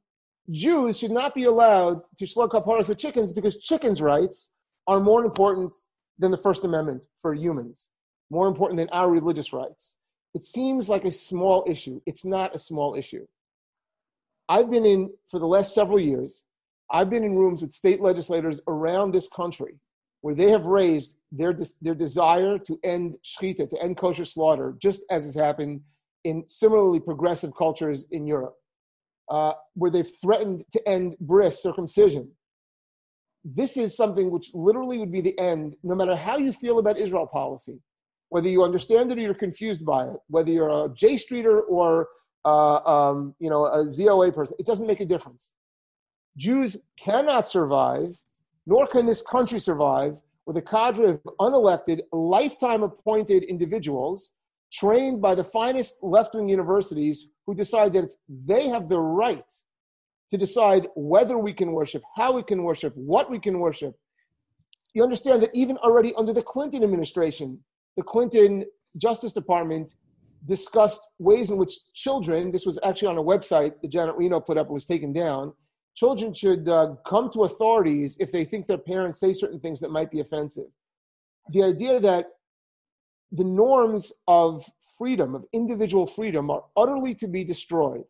Jews 0.50 0.98
should 0.98 1.12
not 1.12 1.32
be 1.32 1.44
allowed 1.44 2.00
to 2.18 2.26
slug 2.26 2.50
kaparas 2.50 2.88
with 2.88 2.98
chickens 2.98 3.32
because 3.32 3.56
chickens' 3.58 4.02
rights 4.02 4.50
are 4.88 4.98
more 4.98 5.24
important 5.24 5.72
than 6.18 6.32
the 6.32 6.36
First 6.36 6.64
Amendment 6.64 7.06
for 7.20 7.34
humans, 7.34 7.88
more 8.30 8.48
important 8.48 8.78
than 8.78 8.88
our 8.88 9.08
religious 9.08 9.52
rights. 9.52 9.94
It 10.34 10.42
seems 10.42 10.88
like 10.88 11.04
a 11.04 11.12
small 11.12 11.64
issue. 11.68 12.00
It's 12.04 12.24
not 12.24 12.52
a 12.52 12.58
small 12.58 12.96
issue. 12.96 13.28
I've 14.48 14.70
been 14.70 14.84
in, 14.84 15.10
for 15.30 15.38
the 15.38 15.46
last 15.46 15.74
several 15.74 16.00
years, 16.00 16.44
I've 16.90 17.08
been 17.10 17.24
in 17.24 17.36
rooms 17.36 17.62
with 17.62 17.72
state 17.72 18.00
legislators 18.00 18.60
around 18.68 19.12
this 19.12 19.28
country 19.28 19.78
where 20.20 20.34
they 20.34 20.50
have 20.50 20.66
raised 20.66 21.16
their, 21.32 21.56
their 21.80 21.94
desire 21.94 22.58
to 22.58 22.78
end 22.84 23.16
shechita, 23.24 23.68
to 23.68 23.82
end 23.82 23.96
kosher 23.96 24.24
slaughter, 24.24 24.76
just 24.80 25.02
as 25.10 25.24
has 25.24 25.34
happened 25.34 25.80
in 26.24 26.46
similarly 26.46 27.00
progressive 27.00 27.52
cultures 27.56 28.06
in 28.12 28.26
Europe, 28.26 28.54
uh, 29.30 29.52
where 29.74 29.90
they've 29.90 30.10
threatened 30.20 30.64
to 30.70 30.88
end 30.88 31.16
bris, 31.20 31.60
circumcision. 31.62 32.30
this 33.44 33.76
is 33.76 33.96
something 33.96 34.30
which 34.30 34.54
literally 34.54 34.98
would 34.98 35.10
be 35.10 35.20
the 35.20 35.38
end, 35.40 35.76
no 35.82 35.94
matter 35.94 36.14
how 36.14 36.36
you 36.36 36.52
feel 36.52 36.78
about 36.78 36.98
Israel 36.98 37.26
policy, 37.26 37.80
whether 38.28 38.48
you 38.48 38.62
understand 38.62 39.10
it 39.10 39.18
or 39.18 39.20
you're 39.20 39.34
confused 39.34 39.84
by 39.84 40.06
it, 40.06 40.16
whether 40.28 40.52
you're 40.52 40.84
a 40.84 40.88
J 40.94 41.16
Streeter 41.16 41.62
or 41.62 42.08
uh, 42.44 42.76
um, 42.78 43.34
you 43.38 43.50
know 43.50 43.66
a 43.66 43.84
ZOA 43.84 44.34
person, 44.34 44.56
it 44.58 44.66
doesn't 44.66 44.86
make 44.86 45.00
a 45.00 45.06
difference. 45.06 45.54
Jews 46.36 46.76
cannot 46.98 47.48
survive, 47.48 48.16
nor 48.66 48.86
can 48.86 49.06
this 49.06 49.22
country 49.22 49.60
survive, 49.60 50.16
with 50.46 50.56
a 50.56 50.62
cadre 50.62 51.06
of 51.06 51.20
unelected, 51.40 52.00
lifetime 52.12 52.82
appointed 52.82 53.44
individuals 53.44 54.32
trained 54.72 55.20
by 55.20 55.34
the 55.34 55.44
finest 55.44 55.98
left 56.02 56.34
wing 56.34 56.48
universities 56.48 57.28
who 57.46 57.54
decide 57.54 57.92
that 57.92 58.10
they 58.28 58.68
have 58.68 58.88
the 58.88 58.98
right 58.98 59.52
to 60.30 60.38
decide 60.38 60.88
whether 60.96 61.36
we 61.36 61.52
can 61.52 61.72
worship, 61.72 62.02
how 62.16 62.32
we 62.32 62.42
can 62.42 62.62
worship, 62.62 62.94
what 62.96 63.30
we 63.30 63.38
can 63.38 63.58
worship. 63.58 63.94
You 64.94 65.02
understand 65.02 65.42
that 65.42 65.50
even 65.52 65.76
already 65.78 66.14
under 66.16 66.32
the 66.32 66.42
Clinton 66.42 66.82
administration, 66.82 67.58
the 67.96 68.02
Clinton 68.02 68.64
Justice 68.96 69.34
Department 69.34 69.94
discussed 70.46 71.00
ways 71.18 71.50
in 71.50 71.56
which 71.56 71.78
children, 71.94 72.50
this 72.50 72.66
was 72.66 72.78
actually 72.84 73.08
on 73.08 73.18
a 73.18 73.22
website 73.22 73.80
that 73.80 73.90
Janet 73.90 74.16
Reno 74.16 74.40
put 74.40 74.58
up, 74.58 74.66
it 74.66 74.72
was 74.72 74.84
taken 74.86 75.12
down. 75.12 75.52
Children 75.94 76.32
should 76.32 76.68
uh, 76.68 76.94
come 77.06 77.30
to 77.30 77.42
authorities 77.42 78.16
if 78.18 78.32
they 78.32 78.44
think 78.44 78.66
their 78.66 78.78
parents 78.78 79.20
say 79.20 79.32
certain 79.32 79.60
things 79.60 79.78
that 79.80 79.90
might 79.90 80.10
be 80.10 80.20
offensive. 80.20 80.66
The 81.50 81.62
idea 81.62 82.00
that 82.00 82.26
the 83.30 83.44
norms 83.44 84.12
of 84.26 84.64
freedom, 84.98 85.34
of 85.34 85.44
individual 85.52 86.06
freedom, 86.06 86.50
are 86.50 86.64
utterly 86.76 87.14
to 87.16 87.28
be 87.28 87.44
destroyed. 87.44 88.04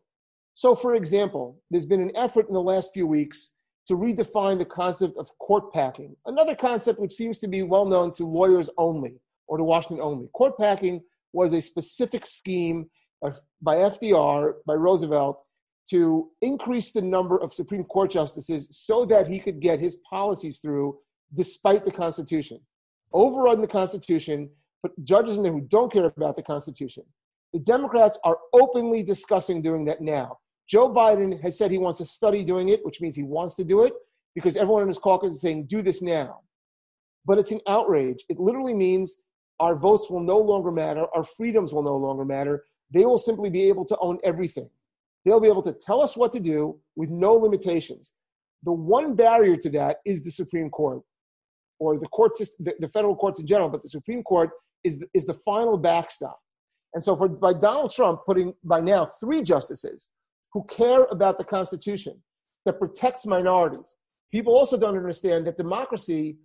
So, 0.53 0.75
for 0.75 0.95
example, 0.95 1.61
there's 1.71 1.85
been 1.85 2.01
an 2.01 2.15
effort 2.15 2.47
in 2.47 2.53
the 2.53 2.61
last 2.61 2.91
few 2.93 3.07
weeks 3.07 3.53
to 3.87 3.95
redefine 3.95 4.59
the 4.59 4.65
concept 4.65 5.17
of 5.17 5.29
court 5.39 5.73
packing, 5.73 6.15
another 6.25 6.55
concept 6.55 6.99
which 6.99 7.13
seems 7.13 7.39
to 7.39 7.47
be 7.47 7.63
well 7.63 7.85
known 7.85 8.11
to 8.13 8.25
lawyers 8.25 8.69
only 8.77 9.19
or 9.47 9.57
to 9.57 9.63
Washington 9.63 9.99
only. 10.01 10.27
Court 10.33 10.57
packing 10.57 11.01
was 11.33 11.53
a 11.53 11.61
specific 11.61 12.25
scheme 12.25 12.89
uh, 13.25 13.31
by 13.61 13.77
FDR, 13.77 14.53
by 14.65 14.73
Roosevelt, 14.73 15.43
to 15.89 16.29
increase 16.41 16.91
the 16.91 17.01
number 17.01 17.37
of 17.37 17.53
Supreme 17.53 17.83
Court 17.83 18.11
justices 18.11 18.67
so 18.71 19.05
that 19.05 19.27
he 19.27 19.39
could 19.39 19.59
get 19.59 19.79
his 19.79 19.97
policies 20.09 20.59
through 20.59 20.97
despite 21.33 21.83
the 21.83 21.91
Constitution. 21.91 22.59
Overrun 23.11 23.61
the 23.61 23.67
Constitution, 23.67 24.49
put 24.81 24.91
judges 25.03 25.37
in 25.37 25.43
there 25.43 25.51
who 25.51 25.61
don't 25.61 25.91
care 25.91 26.05
about 26.05 26.35
the 26.35 26.43
Constitution. 26.43 27.03
The 27.53 27.59
Democrats 27.59 28.17
are 28.23 28.37
openly 28.53 29.03
discussing 29.03 29.61
doing 29.61 29.85
that 29.85 30.01
now. 30.01 30.37
Joe 30.67 30.89
Biden 30.91 31.41
has 31.41 31.57
said 31.57 31.71
he 31.71 31.77
wants 31.77 31.99
to 31.99 32.05
study 32.05 32.43
doing 32.43 32.69
it, 32.69 32.83
which 32.85 33.01
means 33.01 33.15
he 33.15 33.23
wants 33.23 33.55
to 33.55 33.63
do 33.63 33.83
it 33.83 33.93
because 34.33 34.55
everyone 34.55 34.83
in 34.83 34.87
his 34.87 34.97
caucus 34.97 35.31
is 35.31 35.41
saying, 35.41 35.65
do 35.65 35.81
this 35.81 36.01
now. 36.01 36.39
But 37.25 37.37
it's 37.37 37.51
an 37.51 37.61
outrage. 37.67 38.23
It 38.29 38.39
literally 38.39 38.73
means 38.73 39.21
our 39.63 39.77
votes 39.77 40.09
will 40.09 40.19
no 40.19 40.37
longer 40.37 40.71
matter, 40.71 41.05
our 41.15 41.23
freedoms 41.23 41.73
will 41.73 41.83
no 41.83 41.95
longer 41.95 42.25
matter. 42.25 42.65
They 42.91 43.05
will 43.05 43.17
simply 43.17 43.49
be 43.49 43.63
able 43.69 43.85
to 43.85 43.97
own 43.99 44.17
everything. 44.21 44.69
They'll 45.23 45.39
be 45.39 45.47
able 45.47 45.61
to 45.61 45.71
tell 45.71 46.01
us 46.01 46.17
what 46.17 46.33
to 46.33 46.41
do 46.41 46.77
with 46.97 47.09
no 47.09 47.31
limitations. 47.31 48.11
The 48.63 48.73
one 48.73 49.15
barrier 49.15 49.55
to 49.55 49.69
that 49.69 49.99
is 50.05 50.21
the 50.25 50.31
Supreme 50.31 50.69
Court 50.69 51.01
or 51.79 51.97
the 51.97 52.07
court 52.07 52.35
system, 52.35 52.65
the, 52.65 52.75
the 52.81 52.89
federal 52.89 53.15
courts 53.15 53.39
in 53.39 53.47
general, 53.47 53.69
but 53.69 53.81
the 53.81 53.87
Supreme 53.87 54.21
Court 54.21 54.49
is 54.83 54.99
the, 54.99 55.07
is 55.13 55.25
the 55.25 55.33
final 55.33 55.77
backstop. 55.77 56.37
And 56.93 57.01
so, 57.01 57.15
for, 57.15 57.29
by 57.29 57.53
Donald 57.53 57.93
Trump 57.93 58.19
putting 58.25 58.53
by 58.65 58.81
now 58.81 59.05
three 59.05 59.43
justices 59.43 60.11
who 60.51 60.65
care 60.65 61.05
about 61.05 61.37
the 61.37 61.45
Constitution 61.45 62.21
that 62.65 62.79
protects 62.79 63.25
minorities, 63.25 63.95
people 64.29 64.53
also 64.55 64.77
don't 64.77 64.97
understand 64.97 65.47
that 65.47 65.55
democracy, 65.55 66.35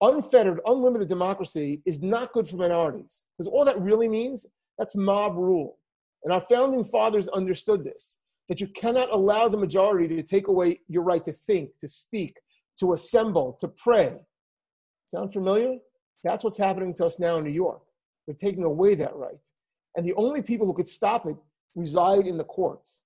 unfettered, 0.00 0.60
unlimited 0.66 1.08
democracy, 1.08 1.82
is 1.86 2.02
not 2.02 2.32
good 2.32 2.48
for 2.48 2.56
minorities. 2.56 3.22
Because 3.36 3.50
all 3.50 3.64
that 3.64 3.80
really 3.80 4.08
means 4.08 4.46
that's 4.78 4.96
mob 4.96 5.36
rule. 5.36 5.78
And 6.24 6.32
our 6.32 6.40
founding 6.40 6.84
fathers 6.84 7.28
understood 7.28 7.84
this 7.84 8.18
that 8.48 8.60
you 8.60 8.68
cannot 8.68 9.10
allow 9.10 9.48
the 9.48 9.56
majority 9.56 10.06
to 10.14 10.22
take 10.22 10.46
away 10.46 10.80
your 10.88 11.02
right 11.02 11.24
to 11.24 11.32
think, 11.32 11.70
to 11.80 11.88
speak, 11.88 12.36
to 12.78 12.92
assemble, 12.92 13.52
to 13.58 13.66
pray. 13.66 14.14
Sound 15.06 15.32
familiar? 15.32 15.76
That's 16.22 16.44
what's 16.44 16.56
happening 16.56 16.94
to 16.94 17.06
us 17.06 17.18
now 17.18 17.36
in 17.38 17.44
New 17.44 17.50
York. 17.50 17.82
They're 18.26 18.36
taking 18.36 18.64
away 18.64 18.94
that 18.96 19.14
right. 19.16 19.34
And 19.96 20.06
the 20.06 20.14
only 20.14 20.42
people 20.42 20.66
who 20.66 20.74
could 20.74 20.88
stop 20.88 21.26
it 21.26 21.36
reside 21.74 22.26
in 22.26 22.36
the 22.36 22.44
courts. 22.44 23.02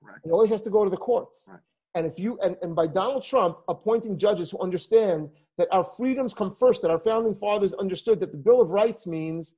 Right. 0.00 0.18
It 0.24 0.30
always 0.30 0.50
has 0.50 0.62
to 0.62 0.70
go 0.70 0.84
to 0.84 0.90
the 0.90 0.96
courts. 0.96 1.48
Right. 1.50 1.60
And 1.94 2.06
if 2.06 2.18
you 2.18 2.38
and, 2.40 2.56
and 2.62 2.74
by 2.74 2.86
Donald 2.86 3.22
Trump 3.22 3.58
appointing 3.68 4.18
judges 4.18 4.50
who 4.50 4.58
understand 4.60 5.28
that 5.58 5.68
our 5.70 5.84
freedoms 5.84 6.34
come 6.34 6.52
first, 6.52 6.82
that 6.82 6.90
our 6.90 6.98
founding 6.98 7.34
fathers 7.34 7.74
understood 7.74 8.20
that 8.20 8.32
the 8.32 8.38
Bill 8.38 8.60
of 8.60 8.70
Rights 8.70 9.06
means 9.06 9.56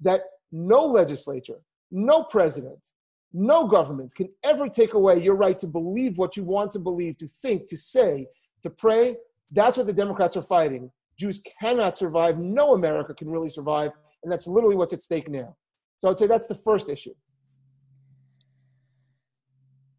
that 0.00 0.22
no 0.50 0.84
legislature, 0.84 1.60
no 1.90 2.24
president, 2.24 2.88
no 3.32 3.66
government 3.66 4.14
can 4.14 4.28
ever 4.44 4.68
take 4.68 4.94
away 4.94 5.18
your 5.20 5.36
right 5.36 5.58
to 5.58 5.66
believe 5.66 6.18
what 6.18 6.36
you 6.36 6.44
want 6.44 6.70
to 6.72 6.78
believe, 6.78 7.16
to 7.18 7.26
think, 7.26 7.66
to 7.68 7.76
say, 7.76 8.26
to 8.62 8.70
pray. 8.70 9.16
That's 9.50 9.76
what 9.76 9.86
the 9.86 9.92
Democrats 9.92 10.36
are 10.36 10.42
fighting. 10.42 10.90
Jews 11.18 11.42
cannot 11.60 11.96
survive. 11.96 12.38
No 12.38 12.74
America 12.74 13.14
can 13.14 13.30
really 13.30 13.48
survive. 13.48 13.92
And 14.22 14.30
that's 14.30 14.46
literally 14.46 14.76
what's 14.76 14.92
at 14.92 15.02
stake 15.02 15.30
now. 15.30 15.56
So 15.96 16.10
I'd 16.10 16.18
say 16.18 16.26
that's 16.26 16.46
the 16.46 16.54
first 16.54 16.90
issue. 16.90 17.14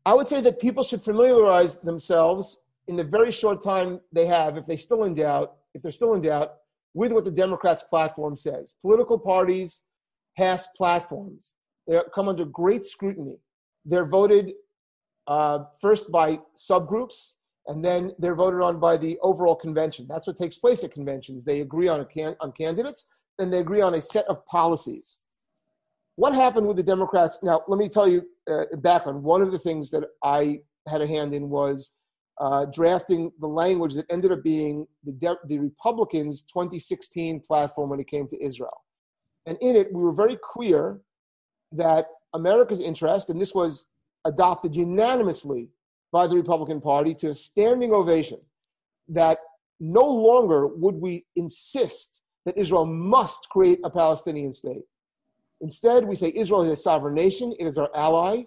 I 0.05 0.13
would 0.13 0.27
say 0.27 0.41
that 0.41 0.59
people 0.59 0.83
should 0.83 1.01
familiarize 1.01 1.79
themselves 1.79 2.62
in 2.87 2.95
the 2.95 3.03
very 3.03 3.31
short 3.31 3.63
time 3.63 3.99
they 4.11 4.25
have, 4.25 4.57
if 4.57 4.65
they 4.65 4.77
still 4.77 5.03
in 5.03 5.13
doubt, 5.13 5.55
if 5.73 5.81
they're 5.81 5.91
still 5.91 6.13
in 6.13 6.21
doubt, 6.21 6.53
with 6.93 7.11
what 7.11 7.25
the 7.25 7.31
Democrats' 7.31 7.83
platform 7.83 8.35
says. 8.35 8.75
Political 8.81 9.19
parties 9.19 9.83
pass 10.37 10.67
platforms. 10.77 11.55
They 11.87 11.99
come 12.13 12.27
under 12.27 12.45
great 12.45 12.85
scrutiny. 12.85 13.37
They're 13.85 14.05
voted 14.05 14.51
uh, 15.27 15.59
first 15.81 16.11
by 16.11 16.39
subgroups, 16.57 17.35
and 17.67 17.83
then 17.83 18.11
they're 18.19 18.35
voted 18.35 18.61
on 18.61 18.79
by 18.79 18.97
the 18.97 19.17
overall 19.21 19.55
convention. 19.55 20.05
That's 20.07 20.27
what 20.27 20.37
takes 20.37 20.57
place 20.57 20.83
at 20.83 20.93
conventions. 20.93 21.43
They 21.43 21.61
agree 21.61 21.87
on, 21.87 22.05
can- 22.05 22.35
on 22.41 22.51
candidates, 22.51 23.07
and 23.39 23.51
they 23.51 23.59
agree 23.59 23.81
on 23.81 23.95
a 23.95 24.01
set 24.01 24.25
of 24.27 24.45
policies. 24.45 25.21
What 26.15 26.35
happened 26.35 26.67
with 26.67 26.77
the 26.77 26.83
Democrats? 26.83 27.39
Now, 27.41 27.63
let 27.67 27.79
me 27.79 27.89
tell 27.89 28.07
you 28.07 28.23
uh, 28.49 28.65
background. 28.77 29.23
One 29.23 29.41
of 29.41 29.51
the 29.51 29.57
things 29.59 29.89
that 29.91 30.03
I 30.23 30.59
had 30.87 31.01
a 31.01 31.07
hand 31.07 31.33
in 31.33 31.49
was 31.49 31.93
uh, 32.39 32.65
drafting 32.65 33.31
the 33.39 33.47
language 33.47 33.93
that 33.93 34.05
ended 34.09 34.31
up 34.31 34.43
being 34.43 34.87
the, 35.03 35.13
De- 35.13 35.37
the 35.47 35.59
Republicans' 35.59 36.41
2016 36.43 37.41
platform 37.41 37.89
when 37.89 37.99
it 37.99 38.07
came 38.07 38.27
to 38.27 38.43
Israel. 38.43 38.81
And 39.45 39.57
in 39.61 39.75
it, 39.75 39.93
we 39.93 40.01
were 40.01 40.13
very 40.13 40.37
clear 40.41 41.01
that 41.73 42.07
America's 42.33 42.79
interest, 42.79 43.29
and 43.29 43.39
this 43.39 43.53
was 43.53 43.85
adopted 44.25 44.75
unanimously 44.75 45.69
by 46.11 46.27
the 46.27 46.35
Republican 46.35 46.79
Party 46.79 47.13
to 47.15 47.29
a 47.29 47.33
standing 47.33 47.93
ovation, 47.93 48.39
that 49.09 49.39
no 49.79 50.05
longer 50.05 50.67
would 50.67 50.95
we 50.95 51.25
insist 51.35 52.21
that 52.45 52.57
Israel 52.57 52.85
must 52.85 53.49
create 53.49 53.79
a 53.83 53.89
Palestinian 53.89 54.53
state. 54.53 54.83
Instead, 55.61 56.05
we 56.05 56.15
say 56.15 56.31
Israel 56.35 56.63
is 56.63 56.79
a 56.79 56.81
sovereign 56.81 57.13
nation, 57.13 57.53
it 57.59 57.65
is 57.65 57.77
our 57.77 57.89
ally. 57.95 58.43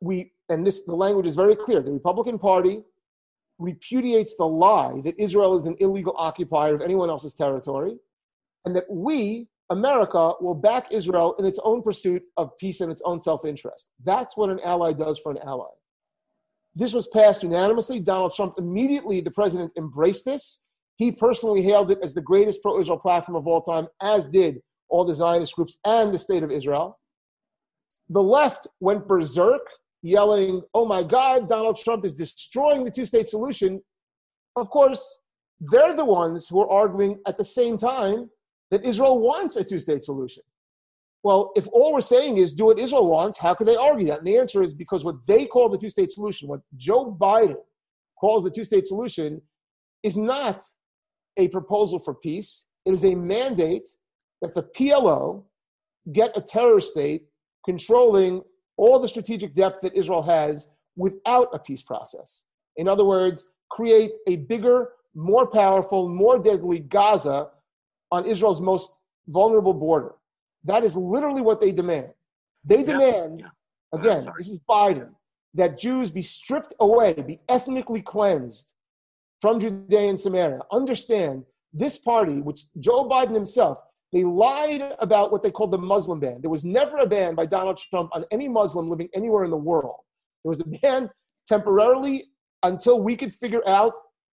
We, 0.00 0.32
and 0.48 0.66
this, 0.66 0.84
the 0.84 0.94
language 0.94 1.26
is 1.26 1.36
very 1.36 1.54
clear. 1.54 1.82
The 1.82 1.92
Republican 1.92 2.38
Party 2.38 2.82
repudiates 3.60 4.36
the 4.36 4.46
lie 4.46 5.00
that 5.04 5.18
Israel 5.20 5.56
is 5.56 5.66
an 5.66 5.76
illegal 5.80 6.14
occupier 6.16 6.74
of 6.74 6.82
anyone 6.82 7.10
else's 7.10 7.34
territory, 7.34 7.96
and 8.64 8.74
that 8.74 8.90
we, 8.90 9.48
America, 9.70 10.32
will 10.40 10.54
back 10.54 10.90
Israel 10.90 11.34
in 11.38 11.44
its 11.44 11.60
own 11.62 11.82
pursuit 11.82 12.22
of 12.36 12.56
peace 12.58 12.80
and 12.80 12.90
its 12.90 13.02
own 13.04 13.20
self 13.20 13.44
interest. 13.44 13.88
That's 14.04 14.36
what 14.36 14.50
an 14.50 14.60
ally 14.64 14.92
does 14.92 15.18
for 15.18 15.30
an 15.30 15.38
ally. 15.44 15.68
This 16.74 16.92
was 16.92 17.08
passed 17.08 17.42
unanimously. 17.42 18.00
Donald 18.00 18.32
Trump 18.34 18.54
immediately, 18.58 19.20
the 19.20 19.30
president, 19.30 19.72
embraced 19.76 20.24
this. 20.24 20.62
He 20.96 21.12
personally 21.12 21.62
hailed 21.62 21.90
it 21.90 21.98
as 22.02 22.14
the 22.14 22.20
greatest 22.20 22.62
pro 22.62 22.80
Israel 22.80 22.98
platform 22.98 23.36
of 23.36 23.46
all 23.46 23.62
time, 23.62 23.88
as 24.00 24.26
did 24.26 24.60
all 24.88 25.04
the 25.04 25.14
Zionist 25.14 25.54
groups 25.54 25.78
and 25.84 26.12
the 26.12 26.18
state 26.18 26.42
of 26.42 26.50
Israel. 26.50 26.98
The 28.08 28.22
left 28.22 28.66
went 28.80 29.06
berserk, 29.06 29.66
yelling, 30.02 30.62
Oh 30.74 30.86
my 30.86 31.02
God, 31.02 31.48
Donald 31.48 31.76
Trump 31.76 32.04
is 32.04 32.14
destroying 32.14 32.84
the 32.84 32.90
two 32.90 33.06
state 33.06 33.28
solution. 33.28 33.80
Of 34.56 34.70
course, 34.70 35.20
they're 35.60 35.94
the 35.94 36.04
ones 36.04 36.48
who 36.48 36.60
are 36.60 36.70
arguing 36.70 37.20
at 37.26 37.38
the 37.38 37.44
same 37.44 37.76
time 37.76 38.30
that 38.70 38.84
Israel 38.84 39.20
wants 39.20 39.56
a 39.56 39.64
two 39.64 39.78
state 39.78 40.04
solution. 40.04 40.42
Well, 41.22 41.52
if 41.54 41.68
all 41.68 41.92
we're 41.92 42.00
saying 42.00 42.38
is 42.38 42.54
do 42.54 42.66
what 42.66 42.78
Israel 42.78 43.06
wants, 43.06 43.38
how 43.38 43.52
could 43.54 43.66
they 43.66 43.76
argue 43.76 44.06
that? 44.06 44.18
And 44.18 44.26
the 44.26 44.38
answer 44.38 44.62
is 44.62 44.72
because 44.72 45.04
what 45.04 45.16
they 45.26 45.44
call 45.44 45.68
the 45.68 45.76
two 45.76 45.90
state 45.90 46.10
solution, 46.10 46.48
what 46.48 46.60
Joe 46.76 47.14
Biden 47.20 47.56
calls 48.18 48.44
the 48.44 48.50
two 48.50 48.64
state 48.64 48.86
solution, 48.86 49.42
is 50.02 50.16
not 50.16 50.62
a 51.36 51.48
proposal 51.48 51.98
for 51.98 52.14
peace. 52.14 52.64
It 52.86 52.94
is 52.94 53.04
a 53.04 53.14
mandate 53.14 53.88
that 54.40 54.54
the 54.54 54.62
PLO 54.62 55.44
get 56.12 56.36
a 56.36 56.40
terror 56.40 56.80
state 56.80 57.24
controlling 57.66 58.42
all 58.80 58.98
the 58.98 59.08
strategic 59.08 59.54
depth 59.54 59.82
that 59.82 59.94
Israel 59.94 60.22
has 60.22 60.68
without 60.96 61.48
a 61.52 61.58
peace 61.58 61.82
process. 61.82 62.44
In 62.76 62.88
other 62.88 63.04
words, 63.04 63.44
create 63.68 64.12
a 64.26 64.36
bigger, 64.36 64.88
more 65.14 65.46
powerful, 65.46 66.08
more 66.08 66.38
deadly 66.38 66.80
Gaza 66.80 67.48
on 68.10 68.24
Israel's 68.24 68.60
most 68.60 68.98
vulnerable 69.28 69.74
border. 69.74 70.14
That 70.64 70.82
is 70.82 70.96
literally 70.96 71.42
what 71.42 71.60
they 71.60 71.72
demand. 71.72 72.08
They 72.64 72.82
demand, 72.82 73.40
yeah. 73.40 73.98
again, 73.98 74.26
this 74.38 74.48
is 74.48 74.58
Biden, 74.68 75.10
that 75.52 75.78
Jews 75.78 76.10
be 76.10 76.22
stripped 76.22 76.72
away, 76.80 77.12
be 77.12 77.38
ethnically 77.50 78.00
cleansed 78.00 78.72
from 79.40 79.60
Judea 79.60 80.08
and 80.08 80.18
Samaria. 80.18 80.60
Understand 80.72 81.44
this 81.74 81.98
party, 81.98 82.40
which 82.40 82.62
Joe 82.78 83.06
Biden 83.06 83.34
himself, 83.34 83.78
they 84.12 84.24
lied 84.24 84.94
about 84.98 85.30
what 85.30 85.42
they 85.42 85.50
called 85.50 85.70
the 85.70 85.78
Muslim 85.78 86.18
ban. 86.18 86.40
There 86.40 86.50
was 86.50 86.64
never 86.64 86.96
a 86.98 87.06
ban 87.06 87.34
by 87.34 87.46
Donald 87.46 87.78
Trump 87.78 88.10
on 88.12 88.24
any 88.30 88.48
Muslim 88.48 88.86
living 88.86 89.08
anywhere 89.14 89.44
in 89.44 89.50
the 89.50 89.56
world. 89.56 90.00
There 90.44 90.48
was 90.48 90.60
a 90.60 90.64
ban 90.64 91.10
temporarily 91.46 92.24
until 92.62 93.00
we 93.00 93.16
could 93.16 93.34
figure 93.34 93.66
out 93.68 93.92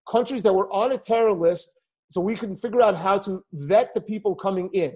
countries 0.10 0.44
that 0.44 0.54
were 0.54 0.72
on 0.72 0.94
a 0.94 0.98
terror 0.98 1.34
list 1.34 1.78
so 2.10 2.22
we 2.22 2.36
could 2.36 2.58
figure 2.60 2.82
out 2.82 2.96
how 2.96 3.18
to 3.20 3.44
vet 3.54 3.94
the 3.94 4.02
people 4.02 4.34
coming 4.34 4.70
in. 4.74 4.96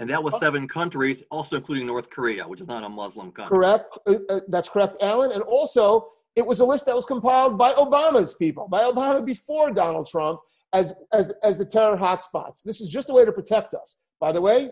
And 0.00 0.10
that 0.10 0.22
was 0.22 0.38
seven 0.38 0.68
countries, 0.68 1.22
also 1.30 1.56
including 1.56 1.86
North 1.86 2.08
Korea, 2.10 2.46
which 2.46 2.60
is 2.60 2.68
not 2.68 2.84
a 2.84 2.88
Muslim 2.88 3.32
country. 3.32 3.56
Correct. 3.56 3.98
Uh, 4.06 4.14
uh, 4.28 4.40
that's 4.48 4.68
correct, 4.68 4.96
Alan. 5.00 5.32
And 5.32 5.42
also, 5.42 6.08
it 6.36 6.46
was 6.46 6.60
a 6.60 6.64
list 6.64 6.86
that 6.86 6.94
was 6.94 7.04
compiled 7.04 7.58
by 7.58 7.72
Obama's 7.72 8.34
people, 8.34 8.68
by 8.68 8.82
Obama 8.82 9.24
before 9.24 9.72
Donald 9.72 10.06
Trump, 10.06 10.38
as, 10.72 10.92
as, 11.12 11.32
as 11.42 11.58
the 11.58 11.64
terror 11.64 11.96
hotspots. 11.96 12.62
This 12.64 12.80
is 12.80 12.88
just 12.88 13.10
a 13.10 13.12
way 13.12 13.24
to 13.24 13.32
protect 13.32 13.74
us. 13.74 13.98
By 14.20 14.32
the 14.32 14.40
way, 14.40 14.70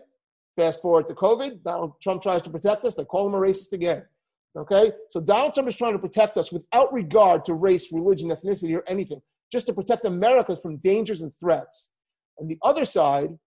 fast 0.55 0.81
forward 0.81 1.07
to 1.07 1.13
COVID, 1.13 1.63
Donald 1.63 1.93
Trump 2.01 2.21
tries 2.21 2.41
to 2.43 2.49
protect 2.49 2.83
us. 2.85 2.95
They 2.95 3.05
call 3.05 3.27
him 3.27 3.33
a 3.33 3.39
racist 3.39 3.73
again. 3.73 4.03
Okay? 4.55 4.91
So 5.09 5.21
Donald 5.21 5.53
Trump 5.53 5.69
is 5.69 5.75
trying 5.75 5.93
to 5.93 5.99
protect 5.99 6.37
us 6.37 6.51
without 6.51 6.91
regard 6.93 7.45
to 7.45 7.53
race, 7.53 7.91
religion, 7.91 8.29
ethnicity, 8.29 8.75
or 8.75 8.83
anything, 8.87 9.21
just 9.51 9.67
to 9.67 9.73
protect 9.73 10.05
America 10.05 10.57
from 10.57 10.77
dangers 10.77 11.21
and 11.21 11.33
threats. 11.33 11.91
And 12.39 12.49
the 12.49 12.57
other 12.63 12.85
side 12.85 13.37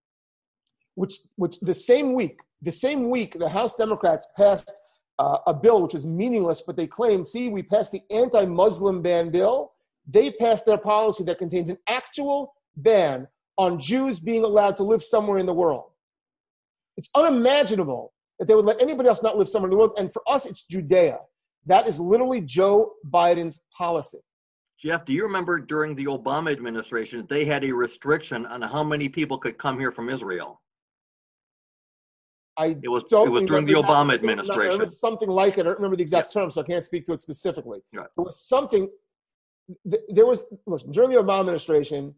which, 0.95 1.19
which 1.35 1.59
the 1.59 1.73
same 1.73 2.13
week, 2.13 2.39
the 2.61 2.71
same 2.71 3.09
week, 3.09 3.37
the 3.39 3.49
House 3.49 3.75
Democrats 3.75 4.27
passed 4.37 4.71
uh, 5.19 5.37
a 5.47 5.53
bill 5.53 5.81
which 5.81 5.93
was 5.93 6.05
meaningless, 6.05 6.61
but 6.61 6.75
they 6.75 6.87
claimed, 6.87 7.27
see, 7.27 7.49
we 7.49 7.63
passed 7.63 7.91
the 7.91 8.01
anti 8.09 8.45
Muslim 8.45 9.01
ban 9.01 9.29
bill. 9.29 9.73
They 10.07 10.31
passed 10.31 10.65
their 10.65 10.77
policy 10.77 11.23
that 11.25 11.37
contains 11.37 11.69
an 11.69 11.77
actual 11.87 12.53
ban 12.75 13.27
on 13.57 13.79
Jews 13.79 14.19
being 14.19 14.43
allowed 14.43 14.75
to 14.77 14.83
live 14.83 15.03
somewhere 15.03 15.37
in 15.37 15.45
the 15.45 15.53
world. 15.53 15.90
It's 16.97 17.09
unimaginable 17.15 18.13
that 18.39 18.47
they 18.47 18.55
would 18.55 18.65
let 18.65 18.81
anybody 18.81 19.07
else 19.07 19.23
not 19.23 19.37
live 19.37 19.47
somewhere 19.47 19.67
in 19.67 19.71
the 19.71 19.77
world. 19.77 19.93
And 19.97 20.11
for 20.11 20.21
us, 20.27 20.45
it's 20.45 20.63
Judea. 20.63 21.19
That 21.65 21.87
is 21.87 21.99
literally 21.99 22.41
Joe 22.41 22.93
Biden's 23.09 23.61
policy. 23.77 24.19
Jeff, 24.79 25.05
do 25.05 25.13
you 25.13 25.23
remember 25.23 25.59
during 25.59 25.95
the 25.95 26.05
Obama 26.05 26.51
administration, 26.51 27.27
they 27.29 27.45
had 27.45 27.63
a 27.63 27.71
restriction 27.71 28.47
on 28.47 28.63
how 28.63 28.83
many 28.83 29.07
people 29.07 29.37
could 29.37 29.59
come 29.59 29.79
here 29.79 29.91
from 29.91 30.09
Israel? 30.09 30.59
I 32.57 32.77
it 32.83 32.89
was 32.89 33.03
it 33.03 33.31
was 33.31 33.43
during 33.43 33.65
the 33.65 33.73
Obama 33.73 34.07
that, 34.09 34.15
administration. 34.15 34.87
something 34.87 35.29
like 35.29 35.57
it. 35.57 35.61
I 35.61 35.63
don't 35.63 35.75
remember 35.75 35.95
the 35.95 36.03
exact 36.03 36.33
yeah. 36.35 36.41
term, 36.41 36.51
so 36.51 36.61
I 36.61 36.65
can't 36.65 36.83
speak 36.83 37.05
to 37.05 37.13
it 37.13 37.21
specifically. 37.21 37.79
Right. 37.93 38.07
There 38.15 38.25
was 38.25 38.41
something. 38.41 38.89
There 39.85 40.25
was 40.25 40.45
listen 40.65 40.91
during 40.91 41.11
the 41.11 41.17
Obama 41.17 41.41
administration. 41.41 42.13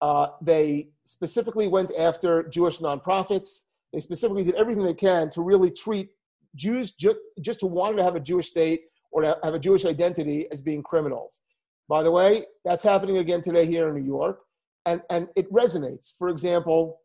Uh, 0.00 0.28
they 0.42 0.90
specifically 1.04 1.68
went 1.68 1.92
after 1.96 2.48
Jewish 2.48 2.78
nonprofits. 2.78 3.64
They 3.92 4.00
specifically 4.00 4.44
did 4.44 4.54
everything 4.54 4.84
they 4.84 4.94
can 4.94 5.30
to 5.30 5.42
really 5.42 5.70
treat 5.70 6.10
Jews 6.54 6.92
just, 6.92 7.16
just 7.40 7.60
who 7.60 7.66
wanted 7.68 7.96
to 7.98 8.02
have 8.02 8.16
a 8.16 8.20
Jewish 8.20 8.48
state 8.48 8.82
or 9.10 9.22
to 9.22 9.38
have 9.42 9.54
a 9.54 9.58
Jewish 9.58 9.84
identity 9.84 10.46
as 10.52 10.60
being 10.60 10.82
criminals. 10.82 11.40
By 11.88 12.02
the 12.02 12.10
way, 12.10 12.44
that's 12.64 12.82
happening 12.82 13.18
again 13.18 13.40
today 13.40 13.64
here 13.64 13.88
in 13.88 13.94
New 13.94 14.06
York, 14.06 14.40
and 14.84 15.00
and 15.08 15.28
it 15.36 15.50
resonates. 15.50 16.12
For 16.18 16.28
example, 16.28 17.00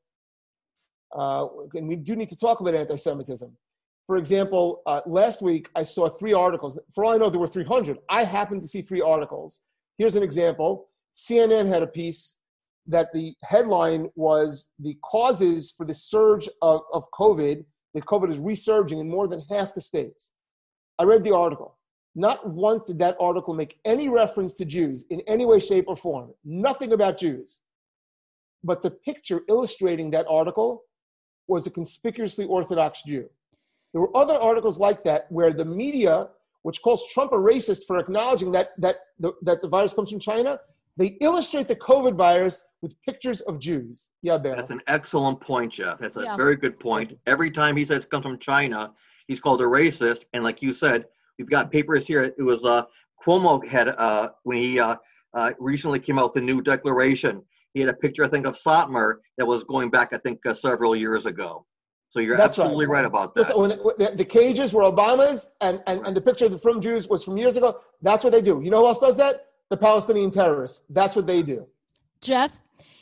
uh, 1.16 1.48
and 1.74 1.88
we 1.88 1.96
do 1.96 2.16
need 2.16 2.30
to 2.30 2.36
talk 2.36 2.60
about 2.60 2.76
anti 2.76 2.98
Semitism. 2.98 3.56
For 4.08 4.18
example, 4.18 4.82
uh, 4.86 5.02
last 5.06 5.42
week 5.42 5.70
I 5.76 5.84
saw 5.84 6.10
three 6.10 6.34
articles. 6.34 6.78
For 6.94 7.06
all 7.06 7.14
I 7.14 7.18
know, 7.18 7.30
there 7.30 7.40
were 7.40 7.48
300. 7.48 8.00
I 8.10 8.26
happened 8.26 8.62
to 8.64 8.68
see 8.68 8.82
three 8.82 9.00
articles. 9.00 9.62
Here's 9.98 10.16
an 10.16 10.24
example 10.24 10.90
CNN 11.16 11.68
had 11.68 11.84
a 11.84 11.88
piece 11.88 12.38
that 12.88 13.14
the 13.14 13.34
headline 13.44 14.10
was 14.16 14.72
The 14.80 14.98
Causes 15.04 15.74
for 15.76 15.86
the 15.86 15.94
Surge 15.94 16.50
of, 16.62 16.82
of 16.92 17.06
COVID, 17.12 17.64
that 17.94 18.06
COVID 18.06 18.30
is 18.30 18.40
resurging 18.40 19.00
in 19.00 19.10
more 19.10 19.28
than 19.28 19.42
half 19.50 19.74
the 19.74 19.82
states. 19.82 20.32
I 21.00 21.04
read 21.04 21.24
the 21.24 21.36
article. 21.36 21.78
Not 22.16 22.48
once 22.48 22.84
did 22.84 23.00
that 23.00 23.18
article 23.20 23.56
make 23.56 23.80
any 23.86 24.10
reference 24.10 24.54
to 24.56 24.66
Jews 24.66 25.06
in 25.10 25.22
any 25.22 25.46
way, 25.46 25.60
shape, 25.60 25.86
or 25.88 25.96
form. 25.96 26.32
Nothing 26.44 26.94
about 26.94 27.18
Jews. 27.18 27.62
But 28.64 28.82
the 28.82 28.92
picture 28.92 29.42
illustrating 29.50 30.12
that 30.12 30.28
article 30.30 30.84
was 31.48 31.66
a 31.68 31.72
conspicuously 31.72 32.46
Orthodox 32.46 33.04
Jew. 33.04 33.30
There 33.92 34.02
were 34.02 34.16
other 34.16 34.36
articles 34.36 34.80
like 34.80 35.04
that 35.04 35.32
where 35.32 35.52
the 35.52 35.66
media, 35.66 36.30
which 36.62 36.82
calls 36.82 37.04
Trump 37.12 37.32
a 37.32 37.38
racist 37.38 37.86
for 37.86 37.98
acknowledging 37.98 38.52
that, 38.54 38.70
that, 38.78 38.98
the, 39.20 39.34
that 39.42 39.62
the 39.62 39.68
virus 39.68 39.94
comes 39.94 40.10
from 40.10 40.20
China, 40.20 40.60
they 40.98 41.18
illustrate 41.22 41.68
the 41.68 41.76
COVID 41.76 42.16
virus 42.16 42.64
with 42.82 42.96
pictures 43.02 43.42
of 43.42 43.60
Jews. 43.60 44.10
Yeah, 44.22 44.38
Ben. 44.38 44.56
That's 44.56 44.72
an 44.72 44.82
excellent 44.88 45.42
point, 45.42 45.74
Jeff. 45.74 46.00
That's 46.00 46.18
a 46.18 46.24
yeah. 46.24 46.36
very 46.36 46.56
good 46.56 46.80
point. 46.80 47.18
Every 47.26 47.50
time 47.50 47.76
he 47.76 47.86
says 47.86 48.04
it 48.04 48.10
comes 48.10 48.24
from 48.24 48.38
China, 48.40 48.94
he's 49.28 49.40
called 49.40 49.62
a 49.62 49.66
racist. 49.66 50.26
And 50.34 50.44
like 50.44 50.62
you 50.62 50.74
said, 50.74 51.06
we've 51.40 51.50
got 51.50 51.72
papers 51.72 52.06
here. 52.06 52.24
It 52.24 52.44
was 52.44 52.64
uh, 52.64 52.84
Cuomo 53.26 53.66
had 53.66 53.90
uh, 53.90 54.30
when 54.44 54.58
he 54.58 54.80
uh, 54.80 54.98
uh, 55.34 55.52
recently 55.60 56.00
came 56.00 56.20
out 56.20 56.34
with 56.34 56.44
a 56.44 56.46
new 56.46 56.62
declaration 56.62 57.42
he 57.74 57.80
had 57.80 57.90
a 57.90 57.94
picture, 57.94 58.24
I 58.24 58.28
think, 58.28 58.46
of 58.46 58.56
Satmar 58.56 59.16
that 59.38 59.46
was 59.46 59.64
going 59.64 59.90
back, 59.90 60.10
I 60.14 60.18
think, 60.18 60.46
uh, 60.46 60.54
several 60.54 60.96
years 60.96 61.26
ago. 61.26 61.66
So 62.12 62.20
you're 62.20 62.38
That's 62.38 62.60
absolutely 62.60 62.86
right. 62.86 62.98
right. 62.98 63.06
about 63.06 63.34
that. 63.34 63.58
Listen, 63.58 63.82
when 63.84 63.98
the, 63.98 64.14
the, 64.16 64.26
cages 64.26 64.72
were 64.72 64.84
Obama's, 64.84 65.56
and, 65.62 65.82
and, 65.88 66.06
and 66.06 66.16
the 66.16 66.22
picture 66.22 66.56
from 66.60 66.80
Jews 66.80 67.10
was 67.10 67.24
from 67.24 67.38
years 67.38 67.58
ago. 67.58 67.80
That's 68.04 68.24
what 68.24 68.32
they 68.32 68.42
do. 68.42 68.62
You 68.64 68.70
know 68.70 68.82
who 68.82 68.88
else 68.88 69.00
does 69.00 69.18
that? 69.18 69.48
The 69.74 69.78
Palestinian 69.78 70.30
terrorists. 70.30 70.86
That's 70.88 71.16
what 71.16 71.26
they 71.26 71.42
do. 71.42 71.66
Jeff, 72.22 72.62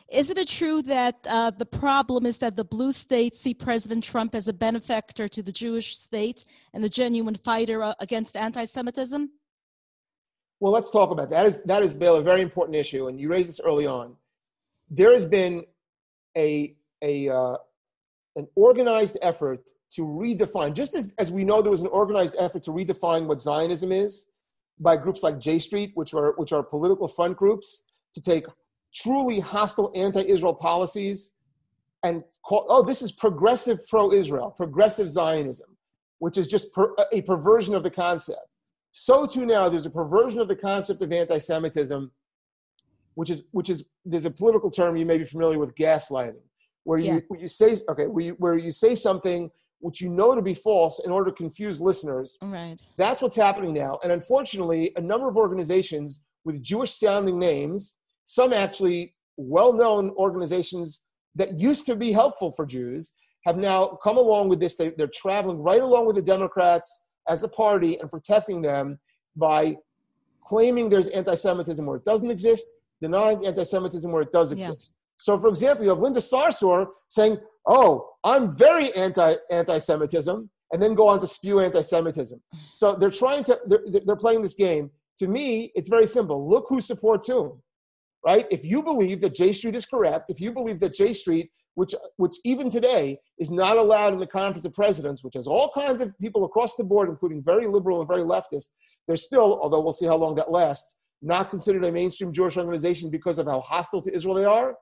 is 0.09 0.29
it 0.29 0.47
true 0.47 0.81
that 0.83 1.17
uh, 1.27 1.51
the 1.51 1.65
problem 1.65 2.25
is 2.25 2.37
that 2.37 2.55
the 2.55 2.63
blue 2.63 2.93
states 2.93 3.41
see 3.41 3.53
President 3.53 4.05
Trump 4.05 4.33
as 4.33 4.47
a 4.47 4.53
benefactor 4.53 5.27
to 5.27 5.43
the 5.43 5.51
Jewish 5.51 5.97
state 5.97 6.45
and 6.73 6.85
a 6.85 6.87
genuine 6.87 7.35
fighter 7.35 7.83
uh, 7.83 7.93
against 7.99 8.37
anti-Semitism? 8.37 9.29
Well, 10.61 10.71
let's 10.71 10.89
talk 10.89 11.11
about 11.11 11.29
that. 11.29 11.35
That 11.35 11.45
is 11.45 11.61
that 11.63 11.83
is 11.83 11.93
Bill 11.93 12.15
a 12.15 12.21
very 12.21 12.41
important 12.41 12.77
issue, 12.77 13.07
and 13.09 13.19
you 13.19 13.27
raised 13.27 13.49
this 13.49 13.59
early 13.59 13.85
on 13.85 14.15
there 14.89 15.11
has 15.11 15.25
been 15.25 15.65
a, 16.37 16.73
a 17.01 17.27
uh, 17.27 17.57
an 18.37 18.47
organized 18.55 19.17
effort 19.21 19.69
to 19.95 20.03
redefine, 20.03 20.73
just 20.73 20.95
as, 20.95 21.13
as 21.17 21.33
we 21.33 21.43
know 21.43 21.61
there 21.61 21.71
was 21.71 21.81
an 21.81 21.87
organized 21.87 22.37
effort 22.39 22.63
to 22.63 22.71
redefine 22.71 23.25
what 23.25 23.41
Zionism 23.41 23.91
is 23.91 24.27
by 24.81 24.97
groups 24.97 25.23
like 25.23 25.39
J 25.39 25.59
Street, 25.59 25.91
which 25.95 26.13
are, 26.13 26.33
which 26.37 26.51
are 26.51 26.63
political 26.63 27.07
front 27.07 27.37
groups, 27.37 27.83
to 28.13 28.21
take 28.21 28.45
truly 28.93 29.39
hostile 29.39 29.91
anti 29.95 30.21
Israel 30.21 30.53
policies 30.53 31.33
and 32.03 32.23
call, 32.43 32.65
oh, 32.67 32.81
this 32.81 33.01
is 33.01 33.11
progressive 33.11 33.79
pro 33.87 34.11
Israel, 34.11 34.51
progressive 34.51 35.09
Zionism, 35.09 35.77
which 36.19 36.37
is 36.37 36.47
just 36.47 36.73
per, 36.73 36.93
a 37.13 37.21
perversion 37.21 37.75
of 37.75 37.83
the 37.83 37.91
concept. 37.91 38.39
So 38.91 39.25
too 39.25 39.45
now, 39.45 39.69
there's 39.69 39.85
a 39.85 39.89
perversion 39.91 40.41
of 40.41 40.49
the 40.49 40.55
concept 40.55 41.01
of 41.01 41.11
anti 41.11 41.37
Semitism 41.37 42.11
which 43.15 43.29
is 43.29 43.45
which 43.51 43.69
is 43.69 43.85
there's 44.05 44.25
a 44.25 44.31
political 44.31 44.71
term 44.71 44.95
you 44.95 45.05
may 45.05 45.17
be 45.17 45.25
familiar 45.25 45.59
with 45.59 45.75
gaslighting 45.75 46.41
where 46.83 46.99
you 46.99 47.13
yeah. 47.13 47.19
where 47.27 47.39
you 47.39 47.47
say 47.47 47.75
okay 47.89 48.07
where 48.07 48.23
you, 48.23 48.33
where 48.39 48.57
you 48.57 48.71
say 48.71 48.95
something 48.95 49.49
which 49.81 50.01
you 50.01 50.09
know 50.09 50.35
to 50.35 50.41
be 50.41 50.53
false 50.53 51.01
in 51.05 51.11
order 51.11 51.29
to 51.29 51.35
confuse 51.35 51.79
listeners 51.81 52.37
right 52.41 52.81
that's 52.97 53.21
what's 53.21 53.35
happening 53.35 53.73
now 53.73 53.97
and 54.03 54.11
unfortunately 54.11 54.91
a 54.95 55.01
number 55.01 55.27
of 55.27 55.37
organizations 55.37 56.21
with 56.45 56.61
jewish 56.61 56.93
sounding 56.93 57.37
names 57.37 57.95
some 58.25 58.53
actually 58.53 59.13
well-known 59.37 60.11
organizations 60.11 61.01
that 61.35 61.59
used 61.59 61.85
to 61.85 61.95
be 61.95 62.11
helpful 62.11 62.51
for 62.51 62.65
jews 62.65 63.13
have 63.45 63.57
now 63.57 63.97
come 64.03 64.17
along 64.17 64.47
with 64.49 64.59
this 64.59 64.75
they, 64.75 64.89
they're 64.97 65.07
traveling 65.07 65.59
right 65.61 65.81
along 65.81 66.05
with 66.05 66.15
the 66.15 66.21
democrats 66.21 67.03
as 67.27 67.43
a 67.43 67.47
party 67.47 67.99
and 67.99 68.09
protecting 68.09 68.61
them 68.61 68.99
by 69.35 69.75
claiming 70.43 70.89
there's 70.89 71.07
anti-semitism 71.07 71.85
where 71.85 71.97
it 71.97 72.03
doesn't 72.03 72.31
exist 72.31 72.65
denying 73.01 73.45
anti-Semitism 73.45 74.09
where 74.11 74.21
it 74.21 74.31
does 74.31 74.51
exist. 74.51 74.93
Yeah. 74.93 74.97
So, 75.17 75.39
for 75.39 75.49
example, 75.49 75.83
you 75.83 75.89
have 75.89 75.99
Linda 75.99 76.19
Sarsour 76.19 76.87
saying, 77.09 77.37
"Oh, 77.67 78.09
I'm 78.23 78.55
very 78.55 78.93
anti 78.93 79.35
anti-Semitism," 79.49 80.49
and 80.71 80.81
then 80.81 80.95
go 80.95 81.07
on 81.07 81.19
to 81.19 81.27
spew 81.27 81.59
anti-Semitism. 81.59 82.41
So 82.73 82.95
they're 82.95 83.09
trying 83.09 83.43
to 83.45 83.59
they're, 83.67 83.83
they're 84.05 84.15
playing 84.15 84.41
this 84.41 84.55
game. 84.55 84.91
To 85.19 85.27
me, 85.27 85.71
it's 85.75 85.89
very 85.89 86.07
simple. 86.07 86.49
Look 86.49 86.65
who 86.69 86.81
supports 86.81 87.27
whom, 87.27 87.61
right? 88.25 88.47
If 88.49 88.65
you 88.65 88.81
believe 88.81 89.21
that 89.21 89.35
J 89.35 89.53
Street 89.53 89.75
is 89.75 89.85
correct, 89.85 90.31
if 90.31 90.39
you 90.39 90.51
believe 90.51 90.79
that 90.79 90.95
J 90.95 91.13
Street, 91.13 91.51
which 91.75 91.93
which 92.17 92.35
even 92.43 92.69
today 92.69 93.19
is 93.37 93.51
not 93.51 93.77
allowed 93.77 94.13
in 94.13 94.19
the 94.19 94.27
Conference 94.27 94.65
of 94.65 94.73
Presidents, 94.73 95.23
which 95.23 95.35
has 95.35 95.47
all 95.47 95.71
kinds 95.73 96.01
of 96.01 96.17
people 96.19 96.45
across 96.45 96.75
the 96.75 96.83
board, 96.83 97.09
including 97.09 97.43
very 97.43 97.67
liberal 97.67 97.99
and 97.99 98.07
very 98.07 98.23
leftist, 98.23 98.69
they're 99.07 99.17
still, 99.17 99.59
although 99.61 99.81
we'll 99.81 99.93
see 99.93 100.05
how 100.05 100.15
long 100.15 100.35
that 100.35 100.51
lasts, 100.51 100.97
not 101.21 101.49
considered 101.49 101.83
a 101.85 101.91
mainstream 101.91 102.33
Jewish 102.33 102.57
organization 102.57 103.09
because 103.09 103.39
of 103.39 103.47
how 103.47 103.61
hostile 103.61 104.01
to 104.01 104.13
Israel 104.13 104.35
they 104.35 104.45
are. 104.45 104.75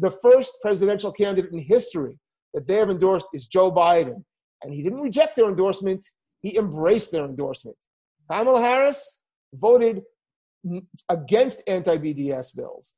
The 0.00 0.10
first 0.10 0.54
presidential 0.62 1.12
candidate 1.12 1.52
in 1.52 1.58
history 1.58 2.18
that 2.54 2.66
they 2.66 2.76
have 2.76 2.88
endorsed 2.88 3.26
is 3.34 3.46
Joe 3.46 3.70
Biden. 3.70 4.24
And 4.62 4.72
he 4.72 4.82
didn't 4.82 5.00
reject 5.00 5.36
their 5.36 5.48
endorsement, 5.48 6.04
he 6.40 6.56
embraced 6.56 7.12
their 7.12 7.26
endorsement. 7.26 7.76
Kamala 8.30 8.60
Harris 8.60 9.20
voted 9.54 10.02
against 11.08 11.62
anti 11.66 11.98
BDS 11.98 12.56
bills. 12.56 12.94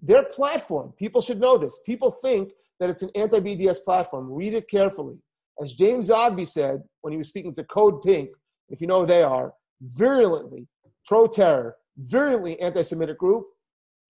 Their 0.00 0.22
platform, 0.24 0.92
people 0.96 1.20
should 1.20 1.40
know 1.40 1.58
this. 1.58 1.80
People 1.84 2.12
think 2.12 2.52
that 2.78 2.90
it's 2.90 3.02
an 3.02 3.10
anti 3.16 3.40
BDS 3.40 3.84
platform. 3.84 4.32
Read 4.32 4.54
it 4.54 4.68
carefully. 4.68 5.16
As 5.60 5.72
James 5.72 6.10
Zogby 6.10 6.46
said 6.46 6.82
when 7.00 7.12
he 7.12 7.18
was 7.18 7.28
speaking 7.28 7.54
to 7.54 7.64
Code 7.64 8.02
Pink, 8.02 8.30
if 8.68 8.80
you 8.80 8.86
know 8.86 9.00
who 9.00 9.06
they 9.06 9.22
are, 9.22 9.52
virulently 9.80 10.68
pro 11.06 11.26
terror, 11.26 11.76
virulently 11.96 12.60
anti 12.60 12.82
Semitic 12.82 13.18
group, 13.18 13.46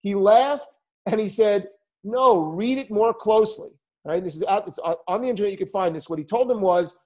he 0.01 0.13
laughed 0.13 0.77
and 1.05 1.19
he 1.19 1.29
said, 1.29 1.67
No, 2.07 2.45
read 2.45 2.77
it 2.77 2.89
more 2.89 3.13
closely. 3.13 3.69
Right? 4.05 4.23
This 4.23 4.37
is 4.37 4.43
out, 4.43 4.67
it's 4.67 4.79
on 4.79 5.21
the 5.21 5.27
internet, 5.27 5.51
you 5.51 5.57
can 5.57 5.67
find 5.67 5.93
this. 5.93 6.09
What 6.09 6.17
he 6.17 6.23
told 6.23 6.49
them 6.49 6.61
was, 6.61 6.97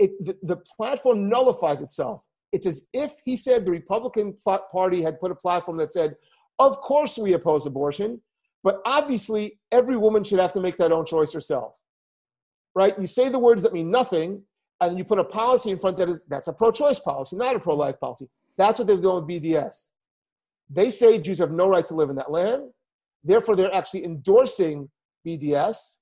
it, 0.00 0.10
the, 0.18 0.36
the 0.42 0.56
platform 0.56 1.28
nullifies 1.28 1.80
itself. 1.80 2.22
It's 2.52 2.66
as 2.66 2.88
if 2.92 3.14
he 3.24 3.36
said 3.36 3.64
the 3.64 3.70
Republican 3.70 4.36
Party 4.72 5.02
had 5.02 5.20
put 5.20 5.30
a 5.30 5.36
platform 5.36 5.76
that 5.76 5.92
said, 5.92 6.16
Of 6.58 6.78
course 6.78 7.16
we 7.16 7.34
oppose 7.34 7.64
abortion, 7.66 8.20
but 8.64 8.80
obviously 8.84 9.60
every 9.70 9.96
woman 9.96 10.24
should 10.24 10.40
have 10.40 10.52
to 10.54 10.60
make 10.60 10.76
that 10.78 10.90
own 10.90 11.06
choice 11.06 11.32
herself. 11.32 11.74
Right? 12.74 12.98
You 12.98 13.06
say 13.06 13.28
the 13.28 13.38
words 13.38 13.62
that 13.62 13.72
mean 13.72 13.92
nothing, 13.92 14.42
and 14.80 14.98
you 14.98 15.04
put 15.04 15.20
a 15.20 15.24
policy 15.24 15.70
in 15.70 15.78
front 15.78 15.96
that 15.98 16.08
is 16.08 16.24
that's 16.24 16.48
a 16.48 16.52
pro-choice 16.52 16.98
policy, 16.98 17.36
not 17.36 17.54
a 17.54 17.60
pro-life 17.60 18.00
policy. 18.00 18.26
That's 18.56 18.80
what 18.80 18.88
they're 18.88 18.96
doing 18.96 19.24
with 19.24 19.28
BDS. 19.28 19.90
They 20.68 20.90
say 20.90 21.20
Jews 21.20 21.38
have 21.38 21.52
no 21.52 21.68
right 21.68 21.86
to 21.86 21.94
live 21.94 22.10
in 22.10 22.16
that 22.16 22.32
land. 22.32 22.64
Therefore, 23.24 23.56
they're 23.56 23.74
actually 23.74 24.04
endorsing 24.04 24.88
BDS, 25.26 25.96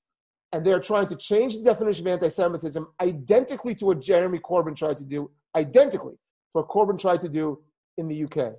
and 0.51 0.65
they're 0.65 0.79
trying 0.79 1.07
to 1.07 1.15
change 1.15 1.57
the 1.57 1.63
definition 1.63 2.07
of 2.07 2.13
anti-Semitism 2.13 2.87
identically 3.01 3.73
to 3.75 3.85
what 3.85 4.01
Jeremy 4.01 4.39
Corbyn 4.39 4.75
tried 4.75 4.97
to 4.97 5.03
do, 5.03 5.31
identically 5.55 6.13
to 6.13 6.59
what 6.59 6.67
Corbyn 6.67 6.99
tried 6.99 7.21
to 7.21 7.29
do 7.29 7.61
in 7.97 8.07
the 8.07 8.23
UK. 8.25 8.53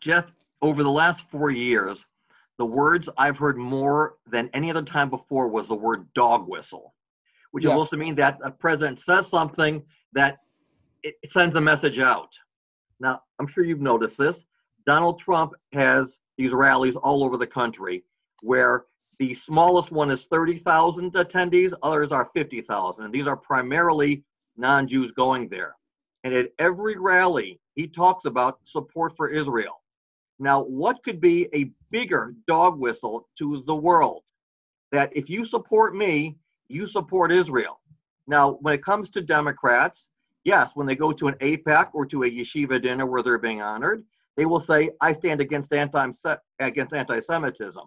Jeff, 0.00 0.26
over 0.62 0.82
the 0.82 0.90
last 0.90 1.28
four 1.30 1.50
years, 1.50 2.04
the 2.58 2.66
words 2.66 3.08
I've 3.18 3.38
heard 3.38 3.56
more 3.56 4.16
than 4.26 4.50
any 4.52 4.70
other 4.70 4.82
time 4.82 5.10
before 5.10 5.48
was 5.48 5.68
the 5.68 5.74
word 5.74 6.06
dog 6.14 6.48
whistle, 6.48 6.94
which 7.52 7.64
yes. 7.64 7.70
is 7.70 7.72
supposed 7.72 7.90
to 7.90 7.96
mean 7.96 8.14
that 8.16 8.38
a 8.42 8.50
president 8.50 8.98
says 8.98 9.28
something 9.28 9.82
that 10.12 10.38
it 11.02 11.14
sends 11.30 11.54
a 11.56 11.60
message 11.60 11.98
out. 11.98 12.30
Now, 12.98 13.22
I'm 13.38 13.46
sure 13.46 13.64
you've 13.64 13.80
noticed 13.80 14.18
this. 14.18 14.44
Donald 14.86 15.20
Trump 15.20 15.52
has 15.72 16.18
these 16.36 16.52
rallies 16.52 16.96
all 16.96 17.24
over 17.24 17.36
the 17.36 17.46
country 17.46 18.04
where 18.42 18.84
the 19.18 19.34
smallest 19.34 19.90
one 19.90 20.10
is 20.10 20.24
30,000 20.24 21.12
attendees, 21.14 21.72
others 21.82 22.12
are 22.12 22.30
50,000. 22.34 23.04
And 23.04 23.14
these 23.14 23.26
are 23.26 23.36
primarily 23.36 24.24
non 24.56 24.86
Jews 24.86 25.12
going 25.12 25.48
there. 25.48 25.74
And 26.24 26.34
at 26.34 26.50
every 26.58 26.96
rally, 26.98 27.60
he 27.74 27.86
talks 27.86 28.24
about 28.24 28.58
support 28.64 29.16
for 29.16 29.30
Israel. 29.30 29.80
Now, 30.38 30.64
what 30.64 31.02
could 31.02 31.20
be 31.20 31.48
a 31.54 31.70
bigger 31.90 32.34
dog 32.46 32.78
whistle 32.78 33.28
to 33.38 33.62
the 33.66 33.76
world? 33.76 34.22
That 34.92 35.10
if 35.16 35.30
you 35.30 35.44
support 35.44 35.96
me, 35.96 36.36
you 36.68 36.86
support 36.86 37.32
Israel. 37.32 37.80
Now, 38.26 38.58
when 38.60 38.74
it 38.74 38.84
comes 38.84 39.08
to 39.10 39.22
Democrats, 39.22 40.10
yes, 40.44 40.72
when 40.74 40.86
they 40.86 40.96
go 40.96 41.12
to 41.12 41.28
an 41.28 41.34
AIPAC 41.34 41.90
or 41.94 42.04
to 42.06 42.24
a 42.24 42.30
yeshiva 42.30 42.82
dinner 42.82 43.06
where 43.06 43.22
they're 43.22 43.38
being 43.38 43.62
honored, 43.62 44.04
they 44.36 44.44
will 44.44 44.60
say, 44.60 44.90
I 45.00 45.12
stand 45.12 45.40
against 45.40 45.72
anti 45.72 46.10
against 46.60 46.94
anti-Semitism. 46.94 47.82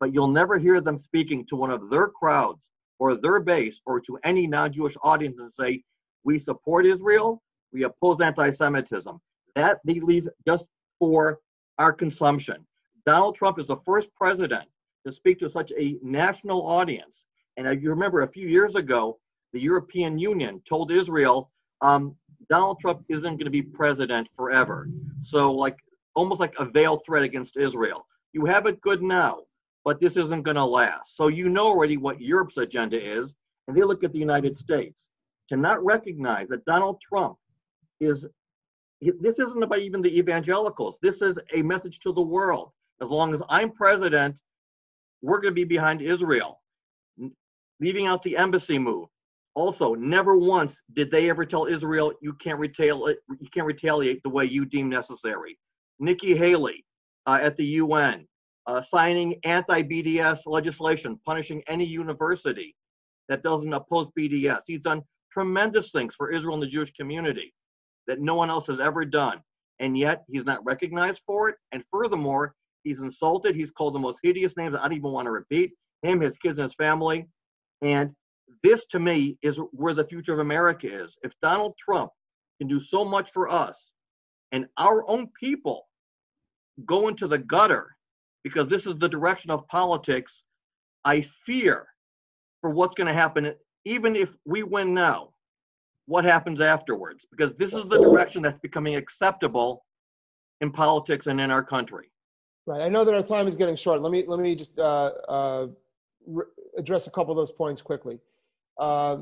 But 0.00 0.12
you'll 0.12 0.28
never 0.28 0.58
hear 0.58 0.80
them 0.80 0.98
speaking 0.98 1.46
to 1.46 1.56
one 1.56 1.70
of 1.70 1.88
their 1.88 2.08
crowds 2.08 2.70
or 2.98 3.14
their 3.16 3.40
base 3.40 3.80
or 3.86 4.00
to 4.00 4.18
any 4.24 4.46
non-Jewish 4.46 4.96
audience 5.02 5.38
and 5.38 5.52
say, 5.52 5.82
we 6.24 6.38
support 6.38 6.86
Israel, 6.86 7.42
we 7.72 7.84
oppose 7.84 8.20
anti-Semitism. 8.20 9.20
That 9.54 9.80
they 9.84 10.00
leave 10.00 10.28
just 10.46 10.64
for 10.98 11.40
our 11.78 11.92
consumption. 11.92 12.66
Donald 13.06 13.34
Trump 13.34 13.58
is 13.58 13.66
the 13.66 13.76
first 13.84 14.08
president 14.14 14.68
to 15.06 15.12
speak 15.12 15.38
to 15.38 15.50
such 15.50 15.72
a 15.78 15.96
national 16.02 16.66
audience. 16.66 17.26
And 17.56 17.82
you 17.82 17.90
remember 17.90 18.22
a 18.22 18.28
few 18.28 18.48
years 18.48 18.74
ago, 18.74 19.18
the 19.52 19.60
European 19.60 20.18
Union 20.18 20.60
told 20.68 20.90
Israel, 20.90 21.50
um, 21.80 22.16
Donald 22.48 22.80
Trump 22.80 23.04
isn't 23.08 23.36
going 23.36 23.44
to 23.44 23.50
be 23.50 23.62
president 23.62 24.28
forever. 24.36 24.88
So, 25.20 25.52
like, 25.52 25.78
almost 26.14 26.40
like 26.40 26.54
a 26.58 26.64
veiled 26.64 27.04
threat 27.04 27.22
against 27.22 27.56
Israel. 27.56 28.06
You 28.32 28.44
have 28.46 28.66
it 28.66 28.80
good 28.80 29.02
now, 29.02 29.40
but 29.84 30.00
this 30.00 30.16
isn't 30.16 30.42
going 30.42 30.56
to 30.56 30.64
last. 30.64 31.16
So, 31.16 31.28
you 31.28 31.48
know 31.48 31.66
already 31.66 31.96
what 31.96 32.20
Europe's 32.20 32.56
agenda 32.56 33.00
is, 33.00 33.34
and 33.68 33.76
they 33.76 33.82
look 33.82 34.04
at 34.04 34.12
the 34.12 34.18
United 34.18 34.56
States. 34.56 35.08
To 35.50 35.58
not 35.58 35.84
recognize 35.84 36.48
that 36.48 36.64
Donald 36.64 36.98
Trump 37.06 37.36
is 38.00 38.26
this 39.00 39.38
isn't 39.38 39.62
about 39.62 39.80
even 39.80 40.00
the 40.00 40.18
evangelicals. 40.18 40.96
This 41.02 41.20
is 41.20 41.38
a 41.52 41.62
message 41.62 42.00
to 42.00 42.12
the 42.12 42.22
world. 42.22 42.70
As 43.02 43.08
long 43.08 43.34
as 43.34 43.42
I'm 43.48 43.70
president, 43.70 44.40
we're 45.22 45.40
going 45.40 45.52
to 45.52 45.54
be 45.54 45.64
behind 45.64 46.00
Israel. 46.00 46.62
Leaving 47.80 48.06
out 48.06 48.22
the 48.22 48.36
embassy 48.36 48.78
move. 48.78 49.08
Also, 49.54 49.94
never 49.94 50.36
once 50.36 50.80
did 50.94 51.10
they 51.10 51.30
ever 51.30 51.44
tell 51.44 51.66
Israel 51.66 52.12
you 52.20 52.32
can't 52.34 52.58
retaliate. 52.58 53.18
You 53.40 53.48
can't 53.52 53.66
retaliate 53.66 54.22
the 54.22 54.30
way 54.30 54.44
you 54.44 54.64
deem 54.64 54.88
necessary. 54.88 55.58
Nikki 55.98 56.36
Haley 56.36 56.84
uh, 57.26 57.38
at 57.40 57.56
the 57.56 57.64
UN 57.64 58.26
uh, 58.66 58.82
signing 58.82 59.38
anti-BDS 59.44 60.40
legislation, 60.46 61.20
punishing 61.26 61.62
any 61.68 61.84
university 61.84 62.74
that 63.28 63.42
doesn't 63.42 63.72
oppose 63.72 64.08
BDS. 64.18 64.60
He's 64.66 64.80
done 64.80 65.02
tremendous 65.32 65.90
things 65.90 66.14
for 66.14 66.30
Israel 66.30 66.54
and 66.54 66.62
the 66.62 66.68
Jewish 66.68 66.92
community 66.92 67.52
that 68.06 68.20
no 68.20 68.34
one 68.34 68.50
else 68.50 68.66
has 68.66 68.80
ever 68.80 69.04
done. 69.04 69.40
And 69.80 69.98
yet 69.98 70.24
he's 70.28 70.44
not 70.44 70.64
recognized 70.64 71.22
for 71.26 71.48
it. 71.48 71.56
And 71.72 71.82
furthermore, 71.90 72.54
he's 72.84 73.00
insulted. 73.00 73.56
He's 73.56 73.70
called 73.70 73.94
the 73.94 73.98
most 73.98 74.20
hideous 74.22 74.56
names 74.56 74.76
I 74.76 74.82
don't 74.82 74.92
even 74.92 75.10
want 75.10 75.26
to 75.26 75.32
repeat 75.32 75.72
him, 76.02 76.20
his 76.20 76.36
kids, 76.36 76.58
and 76.58 76.66
his 76.66 76.74
family. 76.74 77.26
And 77.82 78.12
this 78.62 78.84
to 78.86 79.00
me 79.00 79.36
is 79.42 79.58
where 79.72 79.94
the 79.94 80.04
future 80.04 80.32
of 80.32 80.38
America 80.38 80.86
is. 80.86 81.16
If 81.22 81.32
Donald 81.42 81.74
Trump 81.78 82.10
can 82.58 82.68
do 82.68 82.78
so 82.78 83.04
much 83.04 83.30
for 83.32 83.48
us 83.48 83.90
and 84.52 84.66
our 84.78 85.08
own 85.08 85.28
people 85.38 85.88
go 86.84 87.08
into 87.08 87.26
the 87.26 87.38
gutter 87.38 87.96
because 88.42 88.68
this 88.68 88.86
is 88.86 88.96
the 88.98 89.08
direction 89.08 89.50
of 89.50 89.66
politics, 89.68 90.44
I 91.04 91.22
fear 91.44 91.86
for 92.60 92.70
what's 92.70 92.94
going 92.94 93.06
to 93.06 93.14
happen 93.14 93.52
even 93.84 94.16
if 94.16 94.36
we 94.46 94.62
win 94.62 94.94
now 94.94 95.30
what 96.06 96.24
happens 96.24 96.60
afterwards 96.60 97.26
because 97.30 97.54
this 97.54 97.72
is 97.72 97.84
the 97.84 97.98
direction 97.98 98.42
that's 98.42 98.58
becoming 98.60 98.96
acceptable 98.96 99.84
in 100.60 100.70
politics 100.70 101.26
and 101.26 101.40
in 101.40 101.50
our 101.50 101.62
country. 101.62 102.10
Right 102.66 102.80
i 102.80 102.88
know 102.88 103.04
that 103.04 103.14
our 103.14 103.22
time 103.22 103.46
is 103.46 103.56
getting 103.56 103.76
short. 103.76 104.00
Let 104.00 104.12
me 104.12 104.24
let 104.26 104.40
me 104.40 104.54
just 104.54 104.78
uh, 104.78 105.10
uh, 105.28 105.66
re- 106.26 106.46
address 106.78 107.06
a 107.06 107.10
couple 107.10 107.32
of 107.32 107.36
those 107.36 107.52
points 107.52 107.82
quickly. 107.82 108.18
Uh, 108.78 109.18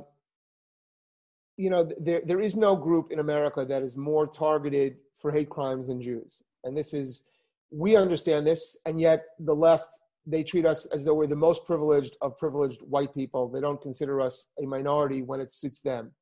you 1.56 1.70
know 1.70 1.88
there, 2.00 2.22
there 2.24 2.40
is 2.40 2.56
no 2.56 2.74
group 2.74 3.12
in 3.12 3.18
america 3.18 3.64
that 3.64 3.82
is 3.82 3.96
more 3.96 4.26
targeted 4.26 4.96
for 5.22 5.30
hate 5.30 5.48
crimes 5.48 5.86
than 5.86 6.02
jews 6.02 6.42
and 6.64 6.76
this 6.76 6.92
is 6.92 7.22
we 7.70 7.96
understand 7.96 8.46
this 8.46 8.76
and 8.84 9.00
yet 9.00 9.24
the 9.40 9.54
left 9.54 10.00
they 10.26 10.42
treat 10.42 10.66
us 10.66 10.86
as 10.86 11.04
though 11.04 11.14
we're 11.14 11.26
the 11.26 11.34
most 11.34 11.64
privileged 11.64 12.16
of 12.20 12.36
privileged 12.36 12.82
white 12.82 13.14
people 13.14 13.48
they 13.48 13.60
don't 13.60 13.80
consider 13.80 14.20
us 14.20 14.50
a 14.62 14.66
minority 14.66 15.22
when 15.22 15.40
it 15.40 15.52
suits 15.52 15.80
them 15.80 16.12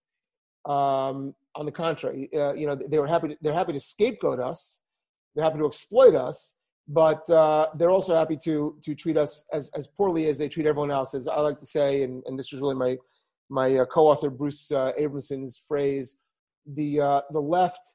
um, 0.66 1.34
on 1.54 1.66
the 1.66 1.72
contrary, 1.72 2.28
uh, 2.34 2.52
you 2.54 2.66
know, 2.66 2.74
they 2.74 2.98
were 2.98 3.06
happy. 3.06 3.28
To, 3.28 3.36
they're 3.40 3.54
happy 3.54 3.72
to 3.72 3.80
scapegoat 3.80 4.40
us. 4.40 4.80
They're 5.34 5.44
happy 5.44 5.58
to 5.58 5.66
exploit 5.66 6.14
us, 6.14 6.56
but 6.88 7.28
uh, 7.30 7.68
they're 7.76 7.90
also 7.90 8.14
happy 8.14 8.36
to 8.44 8.76
to 8.82 8.94
treat 8.94 9.16
us 9.16 9.44
as 9.52 9.70
as 9.74 9.86
poorly 9.86 10.26
as 10.26 10.38
they 10.38 10.48
treat 10.48 10.66
everyone 10.66 10.90
else. 10.90 11.14
As 11.14 11.28
I 11.28 11.40
like 11.40 11.58
to 11.60 11.66
say, 11.66 12.02
and, 12.02 12.22
and 12.26 12.38
this 12.38 12.52
was 12.52 12.60
really 12.60 12.74
my 12.74 12.96
my 13.48 13.76
uh, 13.76 13.84
co-author 13.86 14.30
Bruce 14.30 14.70
uh, 14.70 14.92
Abramson's 14.98 15.56
phrase: 15.56 16.18
the 16.66 17.00
uh, 17.00 17.20
the 17.32 17.40
left 17.40 17.94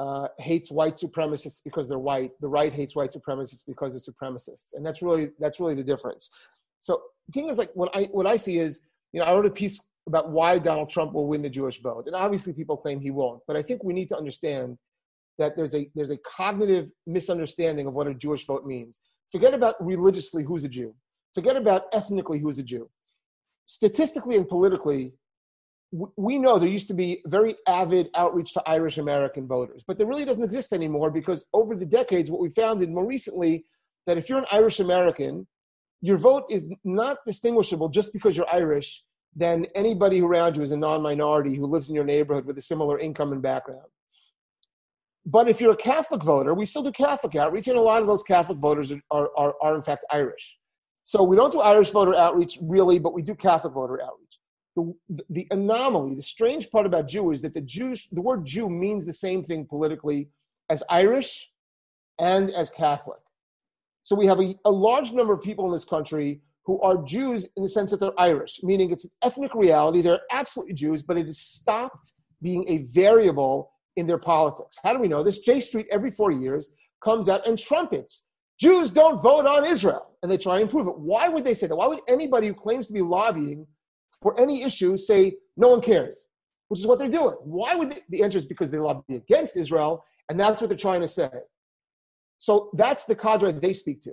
uh, 0.00 0.28
hates 0.38 0.70
white 0.70 0.94
supremacists 0.94 1.60
because 1.62 1.86
they're 1.86 1.98
white. 1.98 2.32
The 2.40 2.48
right 2.48 2.72
hates 2.72 2.96
white 2.96 3.10
supremacists 3.10 3.64
because 3.66 3.92
they're 3.92 4.14
supremacists, 4.14 4.72
and 4.74 4.84
that's 4.84 5.02
really 5.02 5.30
that's 5.38 5.60
really 5.60 5.74
the 5.74 5.84
difference. 5.84 6.30
So 6.78 7.02
the 7.26 7.32
thing 7.32 7.50
is, 7.50 7.58
like 7.58 7.70
what 7.74 7.90
I 7.94 8.04
what 8.04 8.26
I 8.26 8.36
see 8.36 8.58
is, 8.58 8.80
you 9.12 9.20
know, 9.20 9.26
I 9.26 9.34
wrote 9.34 9.44
a 9.44 9.50
piece 9.50 9.78
about 10.06 10.30
why 10.30 10.58
Donald 10.58 10.88
Trump 10.88 11.12
will 11.12 11.26
win 11.26 11.42
the 11.42 11.50
Jewish 11.50 11.82
vote. 11.82 12.04
And 12.06 12.16
obviously, 12.16 12.54
people 12.54 12.78
claim 12.78 12.98
he 12.98 13.10
won't. 13.10 13.42
But 13.46 13.56
I 13.56 13.62
think 13.62 13.84
we 13.84 13.92
need 13.92 14.08
to 14.08 14.16
understand 14.16 14.78
that 15.38 15.54
there's 15.54 15.74
a 15.74 15.90
there's 15.94 16.10
a 16.10 16.18
cognitive 16.18 16.90
misunderstanding 17.06 17.86
of 17.86 17.92
what 17.92 18.06
a 18.06 18.14
Jewish 18.14 18.46
vote 18.46 18.64
means. 18.64 19.02
Forget 19.30 19.52
about 19.52 19.74
religiously 19.80 20.44
who's 20.44 20.64
a 20.64 20.68
Jew. 20.68 20.94
Forget 21.34 21.56
about 21.56 21.82
ethnically 21.92 22.38
who's 22.40 22.58
a 22.58 22.62
Jew. 22.62 22.88
Statistically 23.66 24.36
and 24.36 24.48
politically, 24.48 25.12
we 25.92 26.38
know 26.38 26.58
there 26.58 26.68
used 26.68 26.88
to 26.88 26.94
be 26.94 27.20
very 27.26 27.56
avid 27.66 28.10
outreach 28.14 28.52
to 28.54 28.62
Irish 28.66 28.98
American 28.98 29.46
voters, 29.46 29.82
but 29.86 29.96
there 29.96 30.06
really 30.06 30.24
doesn't 30.24 30.44
exist 30.44 30.72
anymore 30.72 31.10
because 31.10 31.46
over 31.52 31.74
the 31.74 31.86
decades, 31.86 32.30
what 32.30 32.40
we 32.40 32.48
found 32.48 32.80
in 32.80 32.94
more 32.94 33.06
recently 33.06 33.64
that 34.06 34.16
if 34.16 34.28
you're 34.28 34.38
an 34.38 34.46
Irish 34.52 34.78
American, 34.78 35.46
your 36.00 36.16
vote 36.16 36.44
is 36.48 36.66
not 36.84 37.18
distinguishable 37.26 37.88
just 37.88 38.12
because 38.12 38.36
you're 38.36 38.48
Irish 38.52 39.02
than 39.34 39.66
anybody 39.74 40.20
around 40.20 40.56
you 40.56 40.62
is 40.62 40.70
a 40.70 40.76
non-minority 40.76 41.54
who 41.54 41.66
lives 41.66 41.88
in 41.88 41.94
your 41.94 42.04
neighborhood 42.04 42.46
with 42.46 42.58
a 42.58 42.62
similar 42.62 42.98
income 42.98 43.32
and 43.32 43.42
background. 43.42 43.86
But 45.26 45.48
if 45.48 45.60
you're 45.60 45.72
a 45.72 45.76
Catholic 45.76 46.22
voter, 46.22 46.54
we 46.54 46.66
still 46.66 46.82
do 46.82 46.92
Catholic 46.92 47.36
outreach, 47.36 47.68
and 47.68 47.76
a 47.76 47.80
lot 47.80 48.00
of 48.00 48.08
those 48.08 48.22
Catholic 48.22 48.58
voters 48.58 48.92
are, 49.10 49.30
are, 49.36 49.54
are 49.60 49.76
in 49.76 49.82
fact 49.82 50.04
Irish. 50.10 50.58
So 51.04 51.22
we 51.22 51.36
don't 51.36 51.52
do 51.52 51.60
Irish 51.60 51.90
voter 51.90 52.14
outreach 52.14 52.58
really, 52.62 52.98
but 52.98 53.12
we 53.12 53.22
do 53.22 53.34
Catholic 53.34 53.74
voter 53.74 54.00
outreach. 54.02 54.39
The, 54.76 54.94
the 55.28 55.46
anomaly, 55.50 56.14
the 56.14 56.22
strange 56.22 56.70
part 56.70 56.86
about 56.86 57.08
Jew 57.08 57.32
is 57.32 57.42
that 57.42 57.54
the 57.54 57.60
Jews, 57.60 58.08
the 58.12 58.22
word 58.22 58.44
Jew 58.44 58.68
means 58.68 59.04
the 59.04 59.12
same 59.12 59.42
thing 59.42 59.66
politically 59.66 60.28
as 60.70 60.82
Irish 60.88 61.50
and 62.18 62.50
as 62.52 62.70
Catholic. 62.70 63.18
So 64.02 64.14
we 64.14 64.26
have 64.26 64.40
a, 64.40 64.54
a 64.64 64.70
large 64.70 65.12
number 65.12 65.32
of 65.32 65.42
people 65.42 65.66
in 65.66 65.72
this 65.72 65.84
country 65.84 66.40
who 66.64 66.80
are 66.82 67.02
Jews 67.02 67.48
in 67.56 67.62
the 67.62 67.68
sense 67.68 67.90
that 67.90 68.00
they're 68.00 68.18
Irish, 68.18 68.60
meaning 68.62 68.90
it's 68.90 69.04
an 69.04 69.10
ethnic 69.22 69.54
reality. 69.54 70.02
They're 70.02 70.20
absolutely 70.30 70.74
Jews, 70.74 71.02
but 71.02 71.18
it 71.18 71.26
has 71.26 71.38
stopped 71.38 72.12
being 72.40 72.64
a 72.68 72.78
variable 72.92 73.72
in 73.96 74.06
their 74.06 74.18
politics. 74.18 74.78
How 74.82 74.92
do 74.92 75.00
we 75.00 75.08
know 75.08 75.22
this? 75.22 75.40
J 75.40 75.60
Street 75.60 75.88
every 75.90 76.10
four 76.10 76.30
years 76.30 76.72
comes 77.02 77.28
out 77.28 77.46
and 77.46 77.58
trumpets 77.58 78.24
Jews 78.60 78.90
don't 78.90 79.20
vote 79.22 79.46
on 79.46 79.64
Israel, 79.64 80.10
and 80.22 80.30
they 80.30 80.36
try 80.36 80.60
and 80.60 80.68
prove 80.68 80.86
it. 80.86 80.98
Why 80.98 81.28
would 81.28 81.44
they 81.44 81.54
say 81.54 81.66
that? 81.66 81.74
Why 81.74 81.86
would 81.86 82.00
anybody 82.06 82.46
who 82.46 82.54
claims 82.54 82.86
to 82.88 82.92
be 82.92 83.00
lobbying 83.00 83.66
for 84.22 84.38
any 84.38 84.62
issue 84.62 84.96
say 84.96 85.36
no 85.56 85.68
one 85.68 85.80
cares, 85.80 86.28
which 86.68 86.80
is 86.80 86.86
what 86.86 86.98
they're 86.98 87.08
doing? 87.08 87.36
Why 87.42 87.74
would 87.74 87.92
they? 87.92 88.00
The 88.08 88.22
answer 88.22 88.38
is 88.38 88.46
because 88.46 88.70
they 88.70 88.78
lobby 88.78 89.16
against 89.16 89.56
Israel, 89.56 90.04
and 90.28 90.38
that's 90.38 90.60
what 90.60 90.68
they're 90.70 90.78
trying 90.78 91.00
to 91.00 91.08
say. 91.08 91.30
So 92.38 92.70
that's 92.74 93.04
the 93.04 93.14
cadre 93.14 93.52
they 93.52 93.72
speak 93.72 94.00
to. 94.02 94.12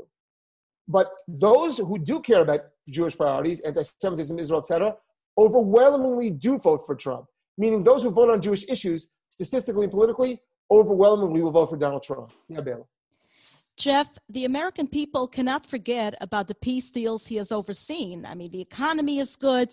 But 0.88 1.12
those 1.28 1.78
who 1.78 1.98
do 2.00 2.20
care 2.22 2.42
about 2.42 2.62
Jewish 2.90 3.18
priorities, 3.18 3.60
anti-Semitism, 3.62 4.40
Israel, 4.40 4.60
etc., 4.60 4.96
overwhelmingly 5.38 6.32
do 6.32 6.58
vote 6.58 6.86
for 6.86 6.96
Trump. 6.96 7.26
Meaning 7.58 7.84
those 7.84 8.04
who 8.04 8.12
vote 8.12 8.30
on 8.30 8.42
Jewish 8.42 8.66
issues, 8.70 9.10
statistically 9.30 9.84
and 9.84 9.92
politically, 9.92 10.42
overwhelmingly 10.72 11.42
will 11.42 11.52
vote 11.52 11.70
for 11.70 11.78
Donald 11.78 12.04
Trump. 12.04 12.32
Yeah, 12.48 12.62
Bailiff. 12.62 12.88
Jeff, 13.78 14.10
the 14.28 14.46
American 14.46 14.88
people 14.88 15.28
cannot 15.28 15.64
forget 15.64 16.16
about 16.20 16.48
the 16.48 16.56
peace 16.56 16.90
deals 16.90 17.28
he 17.28 17.36
has 17.36 17.52
overseen. 17.52 18.26
I 18.26 18.34
mean, 18.34 18.50
the 18.50 18.60
economy 18.60 19.20
is 19.20 19.36
good, 19.36 19.70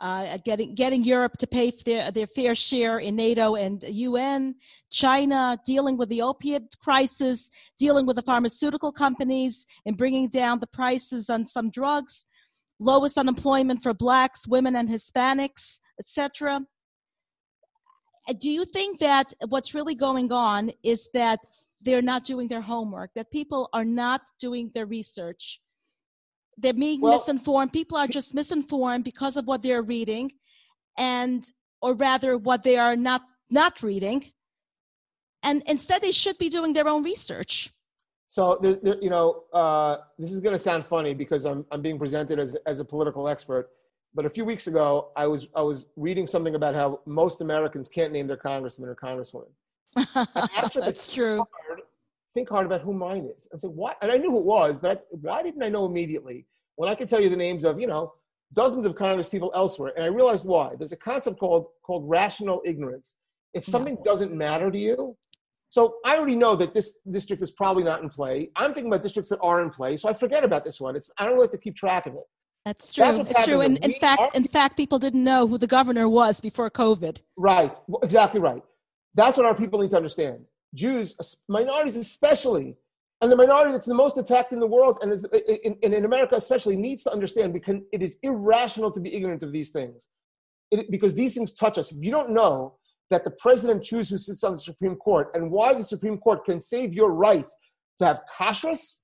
uh, 0.00 0.38
getting 0.44 0.76
getting 0.76 1.02
Europe 1.02 1.36
to 1.38 1.48
pay 1.48 1.72
their 1.84 2.12
their 2.12 2.28
fair 2.28 2.54
share 2.54 3.00
in 3.00 3.16
NATO 3.16 3.56
and 3.56 3.82
UN. 3.82 4.54
China 4.90 5.58
dealing 5.66 5.96
with 5.96 6.08
the 6.08 6.22
opiate 6.22 6.76
crisis, 6.78 7.50
dealing 7.76 8.06
with 8.06 8.14
the 8.14 8.22
pharmaceutical 8.22 8.92
companies, 8.92 9.66
and 9.84 9.96
bringing 9.96 10.28
down 10.28 10.60
the 10.60 10.68
prices 10.68 11.28
on 11.28 11.44
some 11.44 11.70
drugs. 11.70 12.26
Lowest 12.78 13.18
unemployment 13.18 13.82
for 13.82 13.92
blacks, 13.92 14.46
women, 14.46 14.76
and 14.76 14.88
Hispanics, 14.88 15.80
etc. 15.98 16.60
Do 18.38 18.48
you 18.48 18.64
think 18.64 19.00
that 19.00 19.34
what's 19.48 19.74
really 19.74 19.96
going 19.96 20.32
on 20.32 20.70
is 20.84 21.08
that 21.14 21.40
they're 21.80 22.02
not 22.02 22.24
doing 22.24 22.48
their 22.48 22.60
homework, 22.60 23.10
that 23.14 23.30
people 23.30 23.68
are 23.72 23.84
not 23.84 24.22
doing 24.38 24.70
their 24.74 24.86
research. 24.86 25.60
They're 26.58 26.74
being 26.74 27.00
well, 27.00 27.14
misinformed. 27.14 27.72
People 27.72 27.96
are 27.96 28.06
just 28.06 28.34
misinformed 28.34 29.04
because 29.04 29.36
of 29.36 29.46
what 29.46 29.62
they're 29.62 29.82
reading, 29.82 30.30
and 30.98 31.44
or 31.80 31.94
rather 31.94 32.36
what 32.36 32.62
they 32.62 32.76
are 32.76 32.96
not 32.96 33.22
not 33.50 33.82
reading. 33.82 34.24
And 35.42 35.62
instead, 35.66 36.02
they 36.02 36.12
should 36.12 36.36
be 36.36 36.50
doing 36.50 36.74
their 36.74 36.86
own 36.86 37.02
research. 37.02 37.70
So, 38.26 38.58
there, 38.60 38.74
there, 38.74 38.96
you 39.00 39.10
know, 39.10 39.44
uh, 39.52 39.96
this 40.18 40.30
is 40.32 40.40
going 40.40 40.54
to 40.54 40.58
sound 40.58 40.84
funny 40.84 41.14
because 41.14 41.46
I'm 41.46 41.64
I'm 41.70 41.80
being 41.80 41.98
presented 41.98 42.38
as 42.38 42.56
as 42.66 42.78
a 42.80 42.84
political 42.84 43.28
expert. 43.28 43.70
But 44.12 44.26
a 44.26 44.30
few 44.30 44.44
weeks 44.44 44.66
ago, 44.66 45.12
I 45.16 45.26
was 45.26 45.48
I 45.54 45.62
was 45.62 45.86
reading 45.96 46.26
something 46.26 46.54
about 46.54 46.74
how 46.74 47.00
most 47.06 47.40
Americans 47.40 47.88
can't 47.88 48.12
name 48.12 48.26
their 48.26 48.36
congressman 48.36 48.90
or 48.90 48.94
congresswoman. 48.94 49.48
That's 50.74 51.08
true. 51.08 51.44
Hard, 51.66 51.80
think 52.34 52.48
hard 52.48 52.66
about 52.66 52.80
who 52.82 52.92
mine 52.92 53.28
is. 53.34 53.48
I 53.54 53.58
said, 53.58 53.70
what? 53.70 53.96
And 54.02 54.10
I 54.10 54.16
knew 54.16 54.30
who 54.30 54.40
it 54.40 54.46
was, 54.46 54.78
but 54.78 54.98
I, 54.98 55.02
why 55.10 55.42
didn't 55.42 55.62
I 55.62 55.68
know 55.68 55.86
immediately 55.86 56.46
when 56.76 56.88
I 56.88 56.94
could 56.94 57.08
tell 57.08 57.20
you 57.20 57.28
the 57.28 57.36
names 57.36 57.64
of, 57.64 57.80
you 57.80 57.86
know, 57.86 58.14
dozens 58.54 58.86
of 58.86 58.94
Congress 58.94 59.28
people 59.28 59.50
elsewhere? 59.54 59.92
And 59.96 60.04
I 60.04 60.08
realized 60.08 60.46
why. 60.46 60.74
There's 60.76 60.92
a 60.92 60.96
concept 60.96 61.38
called 61.38 61.66
called 61.82 62.08
rational 62.08 62.62
ignorance. 62.64 63.16
If 63.52 63.64
something 63.64 63.96
yeah. 63.96 64.02
doesn't 64.04 64.32
matter 64.32 64.70
to 64.70 64.78
you, 64.78 65.16
so 65.70 65.96
I 66.04 66.16
already 66.16 66.36
know 66.36 66.56
that 66.56 66.74
this 66.74 66.98
district 67.10 67.42
is 67.42 67.50
probably 67.50 67.84
not 67.84 68.02
in 68.02 68.10
play. 68.10 68.50
I'm 68.56 68.74
thinking 68.74 68.92
about 68.92 69.02
districts 69.02 69.28
that 69.30 69.38
are 69.40 69.62
in 69.62 69.70
play, 69.70 69.96
so 69.96 70.08
I 70.08 70.14
forget 70.14 70.44
about 70.44 70.64
this 70.64 70.80
one. 70.80 70.96
It's 70.96 71.10
I 71.18 71.24
don't 71.24 71.38
like 71.38 71.52
to 71.52 71.58
keep 71.58 71.76
track 71.76 72.06
of 72.06 72.14
it. 72.14 72.24
That's 72.64 72.92
true. 72.92 73.04
That's 73.04 73.30
it's 73.30 73.44
true. 73.44 73.60
And 73.62 73.78
in 73.78 73.92
fact, 73.94 74.20
are, 74.20 74.30
in 74.34 74.44
fact, 74.44 74.76
people 74.76 74.98
didn't 74.98 75.24
know 75.24 75.46
who 75.46 75.58
the 75.58 75.66
governor 75.66 76.08
was 76.08 76.40
before 76.40 76.70
COVID. 76.70 77.22
Right. 77.36 77.74
Exactly 78.02 78.40
right. 78.40 78.62
That's 79.14 79.36
what 79.36 79.46
our 79.46 79.54
people 79.54 79.80
need 79.80 79.90
to 79.90 79.96
understand. 79.96 80.44
Jews, 80.74 81.16
minorities 81.48 81.96
especially, 81.96 82.76
and 83.20 83.30
the 83.30 83.36
minority 83.36 83.72
that's 83.72 83.86
the 83.86 83.94
most 83.94 84.16
attacked 84.16 84.52
in 84.52 84.60
the 84.60 84.66
world 84.66 84.98
and 85.02 85.12
is 85.12 85.24
in, 85.24 85.74
in, 85.82 85.92
in 85.92 86.04
America 86.04 86.36
especially 86.36 86.76
needs 86.76 87.02
to 87.04 87.12
understand 87.12 87.52
because 87.52 87.80
it 87.92 88.02
is 88.02 88.18
irrational 88.22 88.90
to 88.92 89.00
be 89.00 89.14
ignorant 89.14 89.42
of 89.42 89.52
these 89.52 89.70
things. 89.70 90.08
It, 90.70 90.90
because 90.90 91.14
these 91.14 91.34
things 91.34 91.52
touch 91.52 91.76
us. 91.76 91.92
If 91.92 92.02
you 92.02 92.10
don't 92.10 92.30
know 92.30 92.76
that 93.10 93.24
the 93.24 93.30
president 93.32 93.82
chooses 93.82 94.10
who 94.10 94.18
sits 94.18 94.44
on 94.44 94.52
the 94.52 94.58
Supreme 94.58 94.96
Court 94.96 95.30
and 95.34 95.50
why 95.50 95.74
the 95.74 95.84
Supreme 95.84 96.16
Court 96.16 96.44
can 96.44 96.60
save 96.60 96.94
your 96.94 97.10
right 97.10 97.50
to 97.98 98.06
have 98.06 98.20
kashrus, 98.38 99.00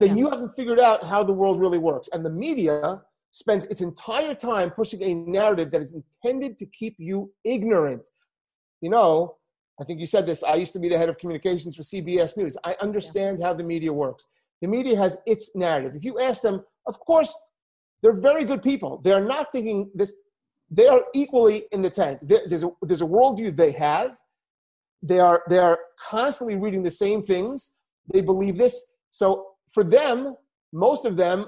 then 0.00 0.10
yeah. 0.10 0.16
you 0.16 0.30
haven't 0.30 0.50
figured 0.50 0.80
out 0.80 1.04
how 1.04 1.22
the 1.22 1.32
world 1.32 1.60
really 1.60 1.78
works. 1.78 2.08
And 2.12 2.24
the 2.24 2.30
media 2.30 3.00
spends 3.30 3.64
its 3.66 3.80
entire 3.80 4.34
time 4.34 4.70
pushing 4.70 5.02
a 5.02 5.14
narrative 5.14 5.70
that 5.70 5.80
is 5.80 5.94
intended 5.94 6.58
to 6.58 6.66
keep 6.66 6.96
you 6.98 7.32
ignorant 7.44 8.06
you 8.80 8.90
know, 8.90 9.36
I 9.80 9.84
think 9.84 10.00
you 10.00 10.06
said 10.06 10.26
this. 10.26 10.42
I 10.42 10.54
used 10.54 10.72
to 10.72 10.78
be 10.78 10.88
the 10.88 10.98
head 10.98 11.08
of 11.08 11.18
communications 11.18 11.76
for 11.76 11.82
CBS 11.82 12.36
News. 12.36 12.56
I 12.64 12.74
understand 12.80 13.40
how 13.40 13.54
the 13.54 13.62
media 13.62 13.92
works. 13.92 14.26
The 14.60 14.68
media 14.68 14.96
has 14.96 15.18
its 15.26 15.54
narrative. 15.54 15.94
If 15.94 16.04
you 16.04 16.18
ask 16.18 16.42
them, 16.42 16.64
of 16.86 16.98
course, 16.98 17.32
they're 18.02 18.18
very 18.18 18.44
good 18.44 18.62
people. 18.62 19.00
They're 19.02 19.24
not 19.24 19.52
thinking 19.52 19.90
this. 19.94 20.14
They 20.70 20.86
are 20.86 21.04
equally 21.14 21.64
in 21.72 21.82
the 21.82 21.90
tank. 21.90 22.18
There's 22.22 22.64
a, 22.64 22.70
there's 22.82 23.02
a 23.02 23.06
worldview 23.06 23.56
they 23.56 23.72
have. 23.72 24.16
They 25.02 25.20
are 25.20 25.42
they 25.48 25.58
are 25.58 25.78
constantly 26.10 26.56
reading 26.56 26.82
the 26.82 26.90
same 26.90 27.22
things. 27.22 27.72
They 28.12 28.20
believe 28.20 28.56
this. 28.56 28.84
So 29.10 29.46
for 29.72 29.84
them, 29.84 30.34
most 30.72 31.04
of 31.04 31.16
them, 31.16 31.46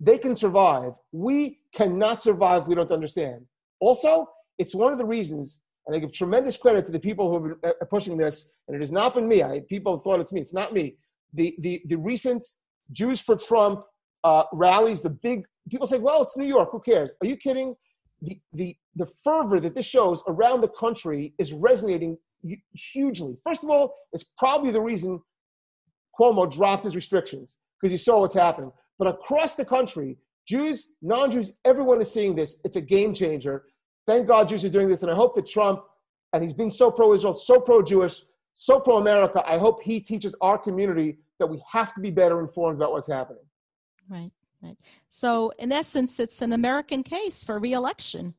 they 0.00 0.18
can 0.18 0.34
survive. 0.36 0.92
We 1.10 1.58
cannot 1.74 2.22
survive 2.22 2.62
if 2.62 2.68
we 2.68 2.74
don't 2.74 2.90
understand. 2.90 3.46
Also, 3.80 4.28
it's 4.58 4.74
one 4.74 4.92
of 4.92 4.98
the 4.98 5.06
reasons 5.06 5.60
and 5.86 5.96
I 5.96 5.98
give 5.98 6.12
tremendous 6.12 6.56
credit 6.56 6.84
to 6.86 6.92
the 6.92 7.00
people 7.00 7.28
who 7.28 7.48
have 7.48 7.60
been 7.60 7.70
uh, 7.70 7.84
pushing 7.86 8.16
this. 8.16 8.52
And 8.68 8.76
it 8.76 8.80
has 8.80 8.92
not 8.92 9.14
been 9.14 9.28
me. 9.28 9.42
I, 9.42 9.60
people 9.68 9.98
thought 9.98 10.20
it's 10.20 10.32
me. 10.32 10.40
It's 10.40 10.54
not 10.54 10.72
me. 10.72 10.96
The, 11.34 11.56
the, 11.60 11.82
the 11.86 11.96
recent 11.96 12.46
Jews 12.92 13.20
for 13.20 13.36
Trump 13.36 13.84
uh, 14.24 14.44
rallies, 14.52 15.00
the 15.00 15.10
big 15.10 15.44
people 15.70 15.86
say, 15.86 15.98
well, 15.98 16.22
it's 16.22 16.36
New 16.36 16.46
York. 16.46 16.70
Who 16.72 16.80
cares? 16.80 17.14
Are 17.20 17.26
you 17.26 17.36
kidding? 17.36 17.74
The, 18.20 18.40
the, 18.52 18.76
the 18.94 19.06
fervor 19.06 19.58
that 19.60 19.74
this 19.74 19.86
shows 19.86 20.22
around 20.28 20.60
the 20.60 20.68
country 20.68 21.34
is 21.38 21.52
resonating 21.52 22.16
hugely. 22.72 23.36
First 23.42 23.64
of 23.64 23.70
all, 23.70 23.94
it's 24.12 24.24
probably 24.38 24.70
the 24.70 24.80
reason 24.80 25.20
Cuomo 26.18 26.50
dropped 26.50 26.84
his 26.84 26.94
restrictions 26.94 27.58
because 27.80 27.90
he 27.90 27.96
saw 27.96 28.20
what's 28.20 28.34
happening. 28.34 28.70
But 28.98 29.08
across 29.08 29.56
the 29.56 29.64
country, 29.64 30.18
Jews, 30.46 30.92
non 31.02 31.30
Jews, 31.30 31.58
everyone 31.64 32.00
is 32.00 32.12
seeing 32.12 32.34
this. 32.34 32.60
It's 32.64 32.76
a 32.76 32.80
game 32.80 33.14
changer. 33.14 33.64
Thank 34.06 34.26
God 34.26 34.48
Jews 34.48 34.64
are 34.64 34.68
doing 34.68 34.88
this. 34.88 35.02
And 35.02 35.10
I 35.10 35.14
hope 35.14 35.34
that 35.36 35.46
Trump, 35.46 35.84
and 36.32 36.42
he's 36.42 36.54
been 36.54 36.70
so 36.70 36.90
pro 36.90 37.12
Israel, 37.12 37.34
so 37.34 37.60
pro 37.60 37.82
Jewish, 37.82 38.22
so 38.54 38.80
pro 38.80 38.96
America, 38.96 39.42
I 39.46 39.58
hope 39.58 39.82
he 39.82 40.00
teaches 40.00 40.34
our 40.40 40.58
community 40.58 41.18
that 41.38 41.46
we 41.46 41.62
have 41.70 41.92
to 41.94 42.00
be 42.00 42.10
better 42.10 42.40
informed 42.40 42.76
about 42.76 42.92
what's 42.92 43.10
happening. 43.10 43.42
Right, 44.08 44.30
right. 44.62 44.76
So, 45.08 45.52
in 45.58 45.72
essence, 45.72 46.20
it's 46.20 46.42
an 46.42 46.52
American 46.52 47.02
case 47.02 47.44
for 47.44 47.58
reelection. 47.58 48.34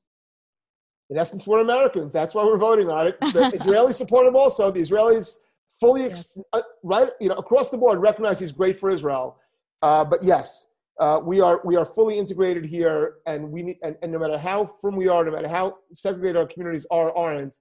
In 1.09 1.17
essence, 1.17 1.45
we're 1.45 1.61
Americans. 1.61 2.13
That's 2.13 2.33
why 2.33 2.43
we're 2.43 2.57
voting 2.57 2.89
on 2.89 3.07
it. 3.07 3.19
The 3.19 3.51
Israelis 3.55 3.95
support 3.95 4.25
him 4.25 4.35
also. 4.35 4.71
The 4.71 4.81
Israelis 4.81 5.37
fully, 5.67 6.03
yes. 6.03 6.37
uh, 6.53 6.61
right, 6.83 7.09
you 7.19 7.29
know, 7.29 7.35
across 7.35 7.69
the 7.69 7.77
board 7.77 7.99
recognize 7.99 8.39
he's 8.39 8.51
great 8.51 8.79
for 8.79 8.89
Israel. 8.89 9.37
Uh, 9.81 10.05
but 10.05 10.23
yes, 10.23 10.67
uh, 10.99 11.19
we 11.23 11.41
are 11.41 11.61
we 11.65 11.75
are 11.75 11.85
fully 11.85 12.17
integrated 12.17 12.65
here, 12.65 13.15
and 13.25 13.51
we 13.51 13.63
need, 13.63 13.77
and, 13.83 13.95
and, 14.01 14.11
no 14.11 14.19
matter 14.19 14.37
how 14.37 14.65
firm 14.65 14.95
we 14.95 15.07
are, 15.07 15.25
no 15.25 15.31
matter 15.31 15.47
how 15.47 15.75
segregated 15.91 16.37
our 16.37 16.45
communities 16.45 16.85
are 16.91 17.09
or 17.09 17.17
aren't, 17.17 17.55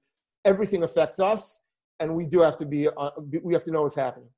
everything 0.45 0.83
affects 0.83 1.18
us, 1.18 1.62
and 2.01 2.14
we 2.14 2.27
do 2.27 2.40
have 2.40 2.57
to 2.59 2.66
be 2.66 2.88
uh, 2.88 3.11
we 3.42 3.55
have 3.55 3.64
to 3.64 3.71
know 3.71 3.83
what's 3.83 3.95
happening. 3.95 4.29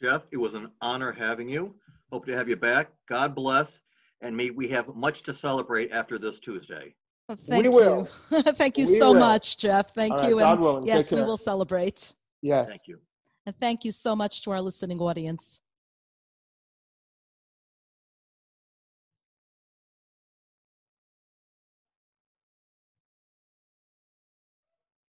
Jeff, 0.00 0.22
it 0.30 0.36
was 0.36 0.54
an 0.54 0.70
honor 0.82 1.10
having 1.10 1.48
you. 1.48 1.74
Hope 2.12 2.26
to 2.26 2.36
have 2.36 2.48
you 2.48 2.56
back. 2.56 2.90
God 3.08 3.34
bless, 3.34 3.80
and 4.20 4.36
may 4.36 4.50
we 4.50 4.68
have 4.68 4.94
much 4.94 5.22
to 5.22 5.34
celebrate 5.34 5.90
after 5.90 6.18
this 6.18 6.38
Tuesday. 6.38 6.94
Well, 7.28 7.38
Thank 7.46 7.64
We 7.64 7.68
will. 7.70 8.08
you. 8.30 8.42
Thank 8.42 8.78
you 8.78 8.86
We 8.86 8.98
so 8.98 9.12
will. 9.12 9.20
much, 9.20 9.56
Jeff. 9.58 9.94
Thank 9.94 10.12
All 10.12 10.18
right, 10.18 10.28
you. 10.30 10.38
God 10.38 10.52
And 10.52 10.60
willing. 10.60 10.84
Take 10.86 10.94
yes, 10.94 11.12
we 11.12 11.22
will 11.22 11.36
celebrate. 11.36 12.14
Yes. 12.40 12.68
Thank 12.68 12.82
you. 12.86 12.98
And 13.46 13.58
thank 13.58 13.84
you 13.84 13.92
so 13.92 14.14
much 14.14 14.42
to 14.44 14.50
our 14.50 14.60
listening 14.60 14.98
audience. 15.00 15.60